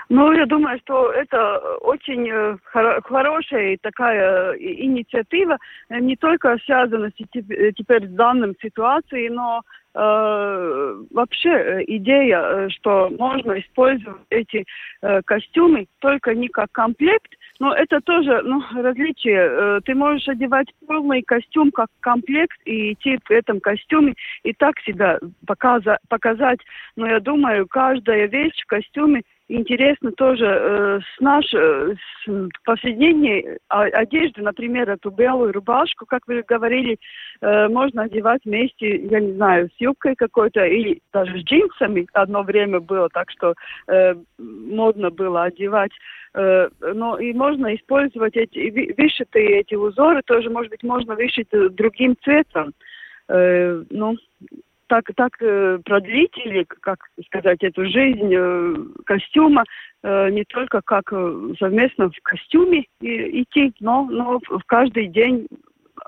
[0.10, 2.58] Ну, я думаю, что это очень э,
[3.04, 5.58] хорошая такая э, инициатива,
[5.90, 9.62] не только связана теперь с данной ситуацией, но
[9.96, 14.66] э, вообще идея, что можно использовать эти
[15.02, 19.82] э, костюмы только не как комплект, но это тоже ну, различие.
[19.82, 25.20] Ты можешь одевать полный костюм как комплект и идти в этом костюме и так себя
[25.46, 26.60] показа- показать.
[26.96, 33.60] Но я думаю, каждая вещь в костюме интересно тоже э, с нашей э, с повседневной
[33.68, 36.98] одежды, например, эту белую рубашку, как вы говорили,
[37.42, 42.44] э, можно одевать вместе, я не знаю, с юбкой какой-то или даже с джинсами одно
[42.44, 43.54] время было, так что
[43.88, 45.92] э, модно было одевать.
[46.34, 52.16] Э, но и можно использовать эти вышитые эти узоры, тоже, может быть, можно вышить другим
[52.24, 52.74] цветом.
[53.30, 54.18] Э, ну,
[54.88, 58.76] так, так э, продлить или, как сказать, эту жизнь э,
[59.06, 59.64] костюма
[60.04, 61.10] э, не только как
[61.60, 65.48] совместно в костюме идти, но, но в каждый день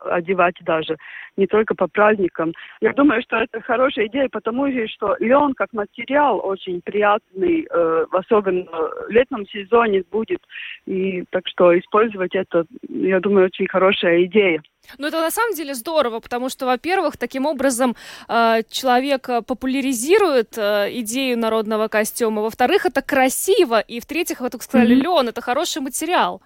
[0.04, 0.98] одевать даже,
[1.38, 2.54] не только по праздникам.
[2.82, 8.72] Я думаю, что это хорошая идея, потому что лен как материал очень приятный, э, особенно
[8.72, 10.42] в летном сезоне будет.
[10.86, 14.62] И так что использовать это, я думаю, очень хорошая идея.
[15.00, 17.96] Ну, это на самом деле здорово, потому что, во-первых, таким образом
[18.28, 24.96] э, человек популяризирует э, идею народного костюма, во-вторых, это красиво, и в-третьих, вы только сказали,
[24.96, 25.04] mm-hmm.
[25.04, 26.42] лен, это хороший материал.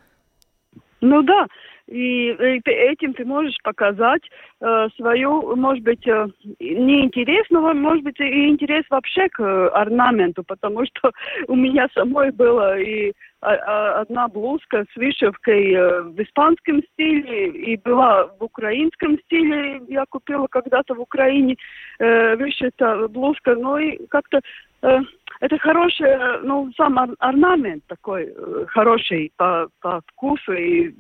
[1.02, 1.48] Ну да,
[1.90, 2.36] и
[2.66, 4.22] этим ты можешь показать
[4.62, 6.28] э, свою, может быть, э,
[6.60, 11.12] не интерес, но, может быть, и интерес вообще к орнаменту, потому что
[11.48, 13.12] у меня самой было и
[13.42, 19.82] а, а, одна блузка с вышивкой э, в испанском стиле и была в украинском стиле.
[19.88, 21.56] Я купила когда-то в Украине
[22.00, 24.42] э, вышита блузка, ну и как-то
[24.82, 25.00] э,
[25.40, 30.94] это хороший, ну, сам орнамент такой э, хороший по, по вкусу и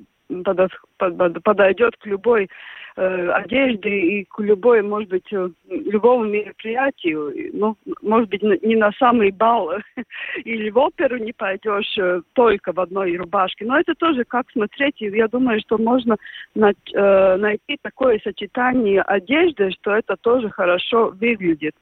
[1.43, 2.49] подойдет к любой
[2.95, 7.33] э, одежде и к любой, может быть, э, любому мероприятию.
[7.53, 9.71] Ну, может быть, не на самый бал
[10.43, 13.65] или в оперу не пойдешь э, только в одной рубашке.
[13.65, 14.95] Но это тоже как смотреть.
[14.99, 16.17] Я думаю, что можно
[16.55, 21.75] на, э, найти такое сочетание одежды, что это тоже хорошо выглядит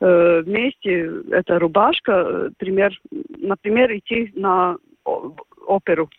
[0.00, 2.92] э, вместе эта рубашка, э, пример,
[3.38, 4.76] например, идти на
[5.66, 6.10] оперу.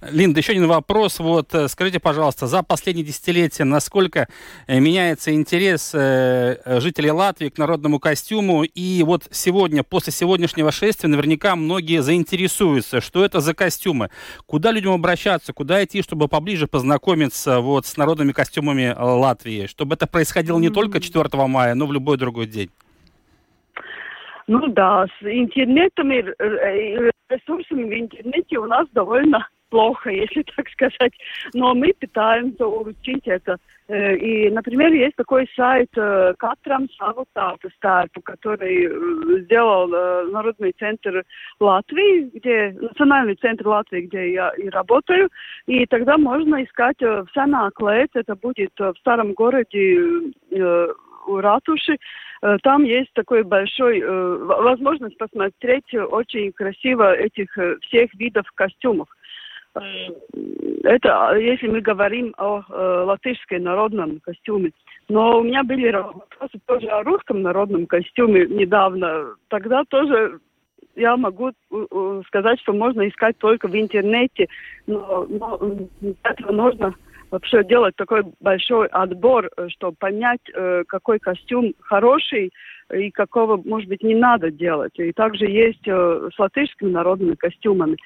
[0.00, 1.18] Линда, еще один вопрос.
[1.18, 4.28] Вот э, скажите, пожалуйста, за последние десятилетия насколько
[4.66, 8.64] э, меняется интерес э, жителей Латвии к народному костюму?
[8.64, 14.10] И вот сегодня, после сегодняшнего шествия, наверняка многие заинтересуются, что это за костюмы,
[14.46, 20.06] куда людям обращаться, куда идти, чтобы поближе познакомиться вот с народными костюмами Латвии, чтобы это
[20.06, 22.70] происходило не только 4 мая, но в любой другой день.
[24.48, 26.24] Ну да, с интернетом и
[27.28, 31.12] ресурсами в интернете у нас довольно плохо, если так сказать.
[31.54, 33.58] Но мы пытаемся улучшить это.
[33.88, 39.88] Э, и, например, есть такой сайт э, Катрам Савутата Старпу, который э, сделал
[40.30, 41.24] Народный центр
[41.60, 45.28] Латвии, где Национальный центр Латвии, где я и работаю.
[45.66, 49.98] И тогда можно искать в Санаклэц, это будет в старом городе
[51.36, 51.98] ратуши.
[52.62, 57.48] Там есть такой большой возможность посмотреть очень красиво этих
[57.82, 59.08] всех видов костюмов.
[60.84, 64.72] Это если мы говорим о э, латышской народном костюме.
[65.08, 69.34] Но у меня были вопросы тоже о русском народном костюме недавно.
[69.48, 70.40] Тогда тоже
[70.96, 71.52] я могу
[72.26, 74.48] сказать, что можно искать только в интернете,
[74.86, 75.60] но, но
[76.24, 76.94] этого нужно
[77.30, 82.52] вообще делать такой большой отбор, чтобы понять, э, какой костюм хороший
[82.92, 84.98] и какого, может быть, не надо делать.
[84.98, 87.96] И также есть э, с латышскими народными костюмами.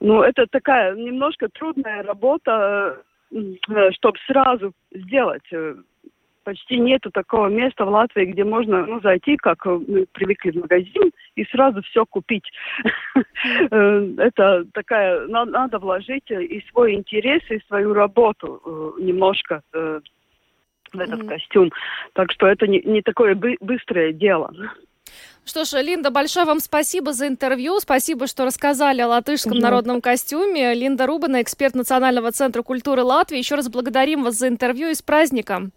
[0.00, 2.98] Ну, это такая немножко трудная работа,
[3.32, 5.48] э, чтобы сразу сделать.
[6.48, 10.56] Э, почти нету такого места в Латвии, где можно ну, зайти, как мы привыкли в
[10.56, 12.44] магазин, и сразу все купить.
[13.70, 21.70] Э, это такая, надо вложить и свой интерес, и свою работу немножко в этот костюм.
[22.14, 24.52] Так что это не, такое быстрое дело.
[25.44, 27.78] Что ж, Линда, большое вам спасибо за интервью.
[27.78, 30.74] Спасибо, что рассказали о латышском народном костюме.
[30.74, 33.38] Линда Рубана, эксперт Национального центра культуры Латвии.
[33.38, 35.72] Еще раз благодарим вас за интервью и с праздником.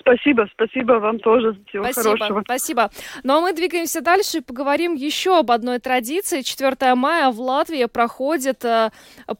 [0.00, 1.56] Спасибо, спасибо вам тоже.
[1.68, 2.42] Всего спасибо, хорошего.
[2.44, 2.90] Спасибо.
[3.22, 6.42] Ну а мы двигаемся дальше и поговорим еще об одной традиции.
[6.42, 8.90] 4 мая в Латвии проходит э,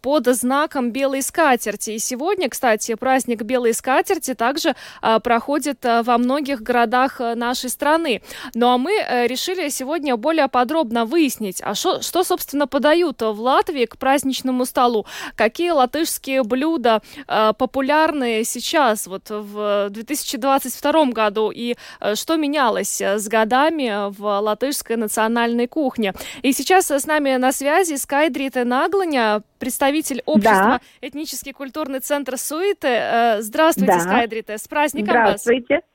[0.00, 1.92] под знаком белой скатерти.
[1.92, 8.22] И сегодня, кстати, праздник белой скатерти также э, проходит э, во многих городах нашей страны.
[8.54, 8.92] Ну а мы
[9.28, 15.06] решили сегодня более подробно выяснить, а шо, что, собственно, подают в Латвии к праздничному столу.
[15.36, 23.18] Какие латышские блюда популярны сейчас, вот в 2000 2022 году и э, что менялось э,
[23.18, 26.12] с годами в латышской национальной кухне.
[26.42, 30.80] И сейчас с нами на связи Скайдрита Нагланя, представитель общества да.
[31.00, 32.88] Этнический культурный центр Суиты.
[32.88, 34.00] Э, здравствуйте, да.
[34.00, 35.74] Скайдрита, с праздником Здравствуйте.
[35.76, 35.91] вас!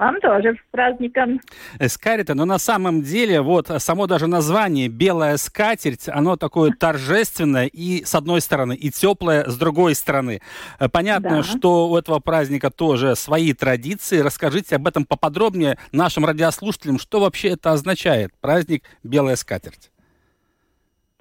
[0.00, 1.40] Вам тоже с праздником.
[1.88, 8.02] Скарита, но на самом деле вот само даже название «белая скатерть», оно такое торжественное и
[8.02, 10.40] с одной стороны, и теплое с другой стороны.
[10.78, 11.42] Э, понятно, Да.
[11.42, 14.20] что у этого праздника тоже свои традиции.
[14.20, 19.90] Расскажите об этом поподробнее нашим радиослушателям, что вообще это означает, праздник «белая скатерть».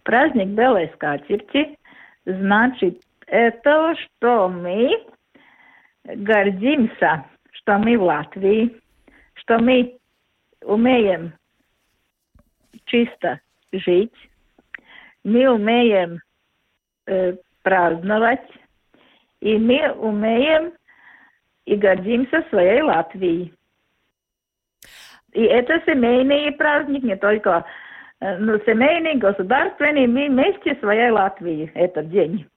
[0.03, 1.77] Праздник белой скатерти
[2.25, 4.89] значит это, что мы
[6.05, 7.25] гордимся,
[7.69, 8.81] что мы в Латвии,
[9.35, 9.99] что мы
[10.63, 11.33] умеем
[12.85, 13.41] чисто
[13.71, 14.15] жить,
[15.23, 16.19] мы умеем
[17.05, 18.47] э, праздновать,
[19.41, 20.73] и мы умеем
[21.65, 23.53] и гордимся своей Латвией.
[25.33, 27.65] И это семейный праздник, не только
[28.19, 32.47] ну, семейный, государственный, мы вместе своей Латвии этот день.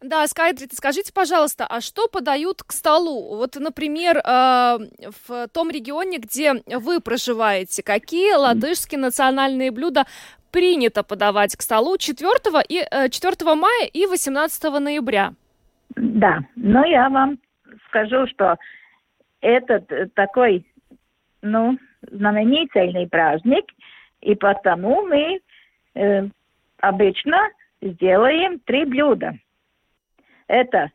[0.00, 3.36] Да, Скайдрит, скажите, пожалуйста, а что подают к столу?
[3.36, 4.78] Вот, например, э,
[5.26, 10.04] в том регионе, где вы проживаете, какие латышские национальные блюда
[10.50, 12.30] принято подавать к столу 4,
[12.68, 15.34] и, э, 4 мая и 18 ноября?
[15.96, 17.38] Да, но я вам
[17.88, 18.56] скажу, что
[19.40, 20.66] этот э, такой,
[21.42, 21.78] ну,
[22.10, 23.64] знаменательный праздник,
[24.20, 25.40] и потому мы
[25.94, 26.28] э,
[26.80, 27.38] обычно
[27.80, 29.34] сделаем три блюда.
[30.48, 30.90] Это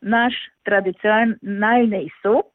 [0.00, 0.32] наш
[0.62, 2.48] традиционный суп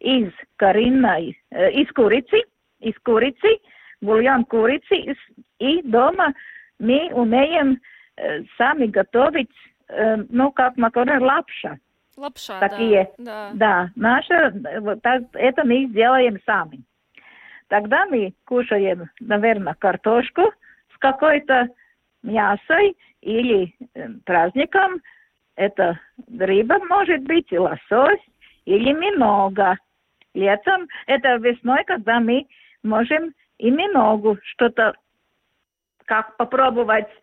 [0.00, 2.42] из куриной, э, из курицы,
[2.80, 3.58] из курицы,
[4.00, 6.32] бульон курицы, из- и дома
[6.78, 7.80] мы умеем
[8.18, 9.50] э, сами готовить,
[9.88, 11.76] э, ну, как макароны лапша.
[12.16, 13.50] Лапша, Такие, да.
[13.52, 16.80] Да, наше, э, вот так, это мы сделаем сами.
[17.68, 20.50] Тогда мы кушаем, наверное, картошку
[20.94, 21.68] с какой-то
[22.22, 25.02] мясой или э, праздником.
[25.56, 25.98] Это
[26.38, 28.20] рыба может быть, и лосось,
[28.66, 29.76] или минога.
[30.34, 32.46] Летом, это весной, когда мы
[32.82, 34.94] можем и миногу что-то
[36.04, 37.08] как попробовать.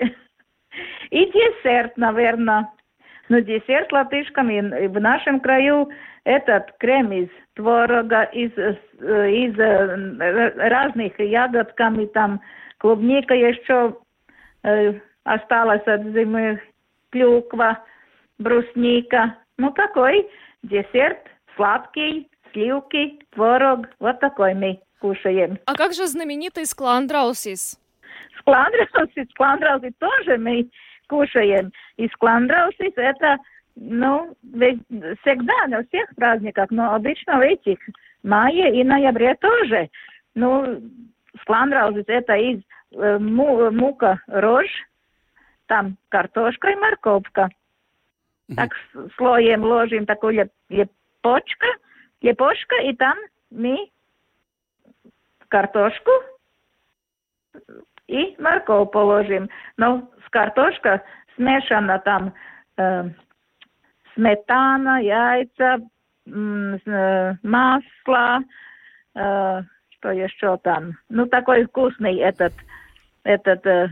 [1.11, 2.69] И десерт, наверное.
[3.29, 5.89] Но десерт латышками в нашем краю
[6.23, 12.41] этот крем из творога, из, э, из э, разных ягодками, там
[12.79, 13.97] клубника еще
[14.63, 16.61] э, осталась от зимы,
[17.11, 17.83] клюква,
[18.39, 19.37] брусника.
[19.57, 20.27] Ну, такой
[20.63, 21.19] десерт
[21.55, 23.87] сладкий, сливки, творог.
[23.99, 25.59] Вот такой мы кушаем.
[25.65, 27.77] А как же знаменитый скландрауsis?
[28.39, 30.69] Скландрауsis, скландрауsis тоже мы
[31.07, 31.71] кушаем.
[31.97, 33.37] И скландрауsis это,
[33.75, 37.77] ну, всегда на всех праздниках, но обычно в этих
[38.23, 39.89] мае и ноябре тоже.
[40.35, 40.81] Ну,
[41.45, 42.61] скландрауsis это из
[42.93, 44.83] э, му- мука рожь,
[45.67, 47.49] там картошка и морковка.
[48.55, 48.71] Так
[49.15, 51.67] слоем ложим такую леп- лепочка,
[52.21, 53.17] лепошка, и там
[53.49, 53.89] мы
[55.47, 56.11] картошку
[58.07, 59.49] и морковь положим.
[59.77, 61.03] Но с картошка
[61.35, 62.33] смешана там
[62.77, 63.09] э,
[64.13, 65.79] сметана, яйца,
[66.25, 68.39] э, масло,
[69.15, 70.93] э, что еще там.
[71.09, 72.53] Ну, такой вкусный этот,
[73.23, 73.89] этот, э,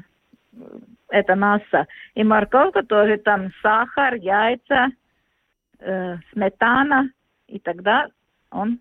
[1.12, 1.88] эта масса.
[2.16, 4.88] И морковка тоже там сахар, яйца,
[5.80, 7.10] э, сметана.
[7.48, 8.08] И тогда
[8.50, 8.80] он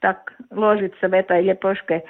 [0.00, 2.04] так ложится в этой лепешке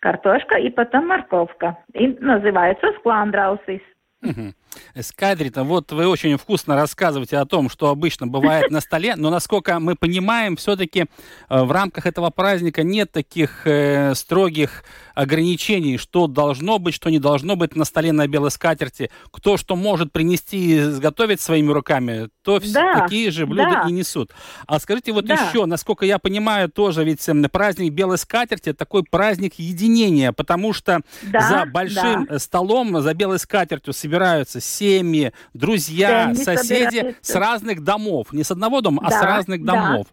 [0.00, 1.78] картошка и потом морковка.
[1.94, 3.82] И называется скландрауsis.
[4.20, 4.54] Мгм.
[5.00, 9.78] Скадрита, вот вы очень вкусно рассказываете о том, что обычно бывает на столе, но насколько
[9.80, 11.06] мы понимаем, все-таки
[11.48, 17.56] в рамках этого праздника нет таких э, строгих ограничений, что должно быть, что не должно
[17.56, 19.10] быть на столе на белой скатерти.
[19.30, 23.88] Кто что может принести и изготовить своими руками, то Да, такие же блюда да.
[23.88, 24.32] и несут.
[24.66, 25.34] А скажите вот Да.
[25.34, 31.00] еще, насколько я понимаю, тоже ведь м, праздник белой скатерти такой праздник единения, потому что
[31.22, 32.34] Да, за большим да.
[32.36, 37.32] э, столом, за белой скатертью собираются семьи, друзья, Семьи соседи собираются.
[37.32, 38.32] с разных домов.
[38.32, 39.72] Не с одного дома, а с Да, разных да.
[39.72, 40.06] домов.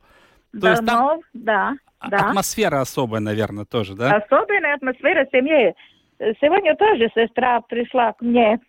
[0.60, 1.74] То есть там Домов, да,
[2.10, 2.18] да.
[2.30, 4.16] атмосфера особая, наверное, тоже, да?
[4.16, 5.26] Особенная атмосфера.
[5.32, 8.60] Э, Сегодня тоже сестра пришла к мне.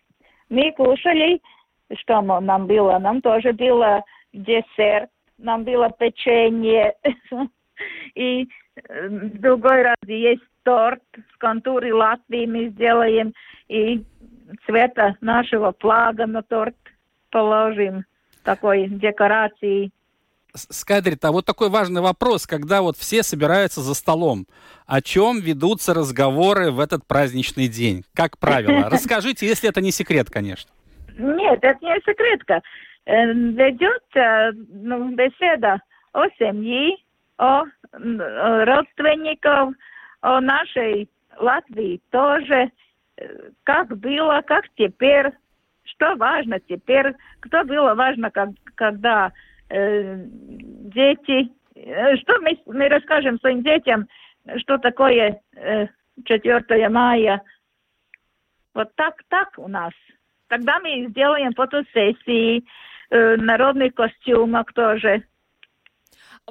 [0.49, 1.41] Мы кушали,
[1.97, 2.99] что нам было?
[2.99, 6.93] Нам тоже было десерт, нам было печенье.
[8.15, 13.33] И э, в другой раз есть торт с контуры Латвии мы сделаем.
[13.67, 14.03] И
[14.65, 16.75] цвета нашего флага на торт
[17.29, 18.05] положим.
[18.43, 19.91] Такой декорации.
[20.53, 24.47] С- Скадрит, а вот такой важный вопрос, когда вот все собираются за столом.
[24.85, 28.03] О чем ведутся разговоры в этот праздничный день?
[28.13, 28.89] Как правило.
[28.91, 30.71] Расскажите, если это не секрет, конечно.
[31.17, 32.61] Нет, это не секретка.
[33.05, 35.81] Э, Ведет э, ну, беседа
[36.13, 36.97] о семье,
[37.37, 39.73] о родственников,
[40.21, 42.71] о нашей Латвии тоже,
[43.63, 45.31] как было, как теперь,
[45.83, 49.31] что важно теперь, кто было важно, как, когда
[49.69, 54.07] э, дети, э, что мы, мы расскажем своим детям,
[54.57, 55.87] что такое э,
[56.25, 57.41] 4 мая.
[58.73, 59.93] Вот так, так у нас.
[60.47, 62.63] Тогда мы сделаем фотосессии,
[63.09, 65.23] э, народных костюмах тоже.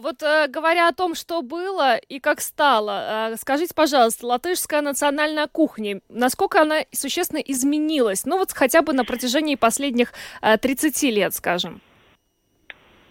[0.03, 5.47] Вот э, говоря о том, что было и как стало, э, скажите, пожалуйста, латышская национальная
[5.47, 8.25] кухня, насколько она существенно изменилась?
[8.25, 11.81] Ну вот хотя бы на протяжении последних э, 30 лет, скажем.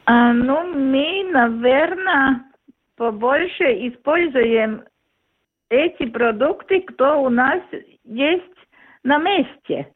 [0.05, 2.43] А, ну, мы, наверное,
[2.95, 4.83] побольше используем
[5.69, 7.61] эти продукты, кто у нас
[8.03, 8.43] есть
[9.03, 9.91] на месте.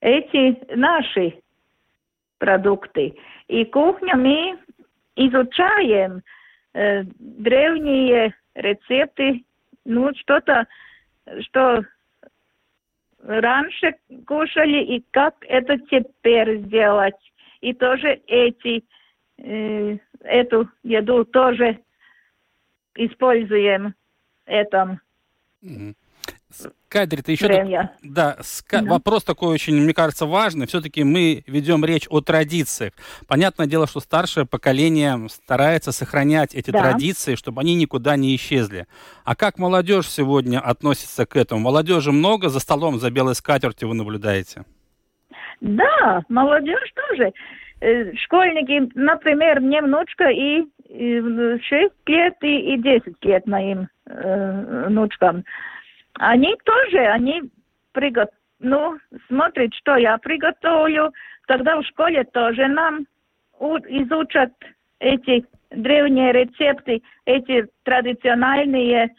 [0.00, 1.34] Эти наши
[2.38, 3.16] продукты.
[3.48, 4.58] И кухню мы
[5.16, 6.22] изучаем
[6.74, 9.44] э, древние рецепты,
[9.84, 10.66] ну, что-то,
[11.40, 11.84] что
[13.22, 13.94] раньше
[14.26, 17.14] кушали и как это теперь сделать.
[17.60, 18.84] И тоже эти,
[19.38, 21.78] э, эту еду тоже
[22.94, 23.94] используем
[24.46, 25.00] этом.
[25.62, 25.94] Mm-hmm.
[26.88, 27.46] Кадри, ты еще...
[27.46, 28.80] Так, да, ска...
[28.80, 30.66] да, вопрос такой очень, мне кажется, важный.
[30.66, 32.92] Все-таки мы ведем речь о традициях.
[33.28, 36.80] Понятное дело, что старшее поколение старается сохранять эти да.
[36.80, 38.86] традиции, чтобы они никуда не исчезли.
[39.24, 41.60] А как молодежь сегодня относится к этому?
[41.60, 44.64] Молодежи много за столом, за белой скатертью вы наблюдаете?
[45.60, 47.32] Да, молодежь тоже.
[47.80, 55.44] Э, школьники, например, мне внучка и 6 лет и 10 лет моим э, внучкам
[56.14, 57.42] они тоже, они
[57.92, 58.98] приготовят, ну,
[59.28, 61.12] смотрят, что я приготовлю,
[61.46, 63.06] тогда в школе тоже нам
[63.58, 64.52] изучат
[64.98, 69.14] эти древние рецепты, эти традиционные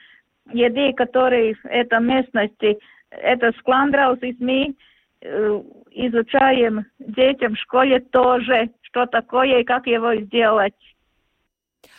[0.52, 2.78] еды, которые в этой местности,
[3.10, 4.76] это скламдраус, и мы
[5.22, 5.62] э,
[5.92, 10.76] изучаем детям в школе тоже, что такое и как его сделать,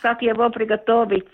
[0.01, 1.27] как его приготовить.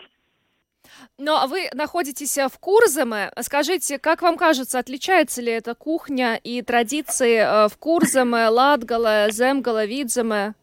[1.18, 3.32] Ну, а вы находитесь э, в Курзаме.
[3.40, 9.88] Скажите, как вам кажется, отличается ли эта кухня и традиции э, в Курзаме, Латгале, Земгале,
[9.88, 10.54] Видзаме?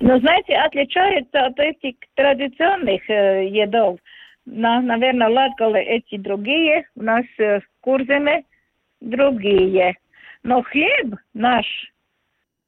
[0.00, 3.98] Ну, знаете, отличается от этих традиционных э, едов.
[4.46, 8.44] На, наверное, Латгале эти другие, у нас э, в Курзаме
[9.00, 9.96] другие.
[10.42, 11.66] Но хлеб наш,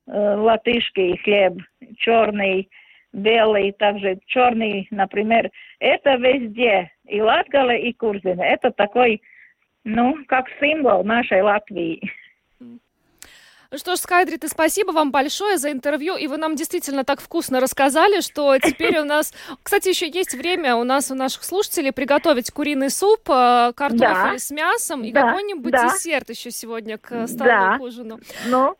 [0.07, 1.55] э, латышский хлеб,
[1.97, 2.69] черный,
[3.13, 6.91] белый, также черный, например, это везде.
[7.07, 8.43] И Латгала, и Курзина.
[8.43, 9.23] Это такой,
[9.85, 12.01] ну, как символ нашей Латвии.
[13.73, 17.59] Ну что ж, Скайдрит, спасибо вам большое за интервью, и вы нам действительно так вкусно
[17.59, 19.33] рассказали, что теперь у нас...
[19.63, 24.39] Кстати, еще есть время у нас, у наших слушателей, приготовить куриный суп, э, картофель да.
[24.39, 25.23] с мясом и да.
[25.23, 25.85] какой-нибудь да.
[25.85, 27.79] десерт еще сегодня к столу, да.
[27.79, 28.21] к ужину.
[28.47, 28.77] Ну,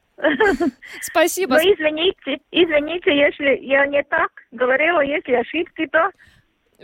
[1.01, 1.55] Спасибо.
[1.55, 6.11] Но извините, извините, если я не так говорила, если ошибки, то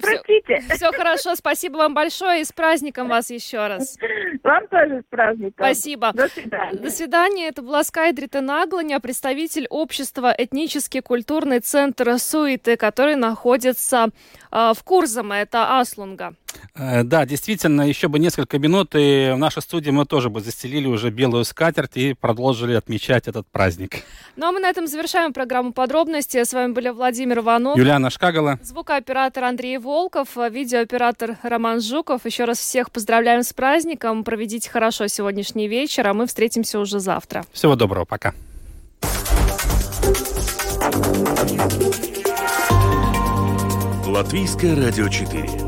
[0.01, 0.61] Простите.
[0.61, 3.97] Все, все хорошо, спасибо вам большое и с праздником вас еще раз.
[4.43, 5.55] Вам тоже с праздником.
[5.57, 6.12] Спасибо.
[6.12, 6.79] До свидания.
[6.79, 7.49] До свидания.
[7.49, 14.09] Это была Скайдрита Нагланя, представитель общества Этнический культурный центр Суиты, который находится
[14.53, 16.35] э, в Курзаме, это Аслунга.
[16.74, 20.86] Э, да, действительно, еще бы несколько минут, и в нашей студии мы тоже бы застелили
[20.86, 24.05] уже белую скатерть и продолжили отмечать этот праздник.
[24.36, 26.42] Ну а мы на этом завершаем программу подробности.
[26.42, 32.24] С вами были Владимир Иванов, Юлиана Шкагала, звукооператор Андрей Волков, видеооператор Роман Жуков.
[32.24, 34.22] Еще раз всех поздравляем с праздником.
[34.22, 37.44] Проведите хорошо сегодняшний вечер, а мы встретимся уже завтра.
[37.53, 38.34] Всего доброго, пока.
[44.07, 45.68] Латвийское радио 4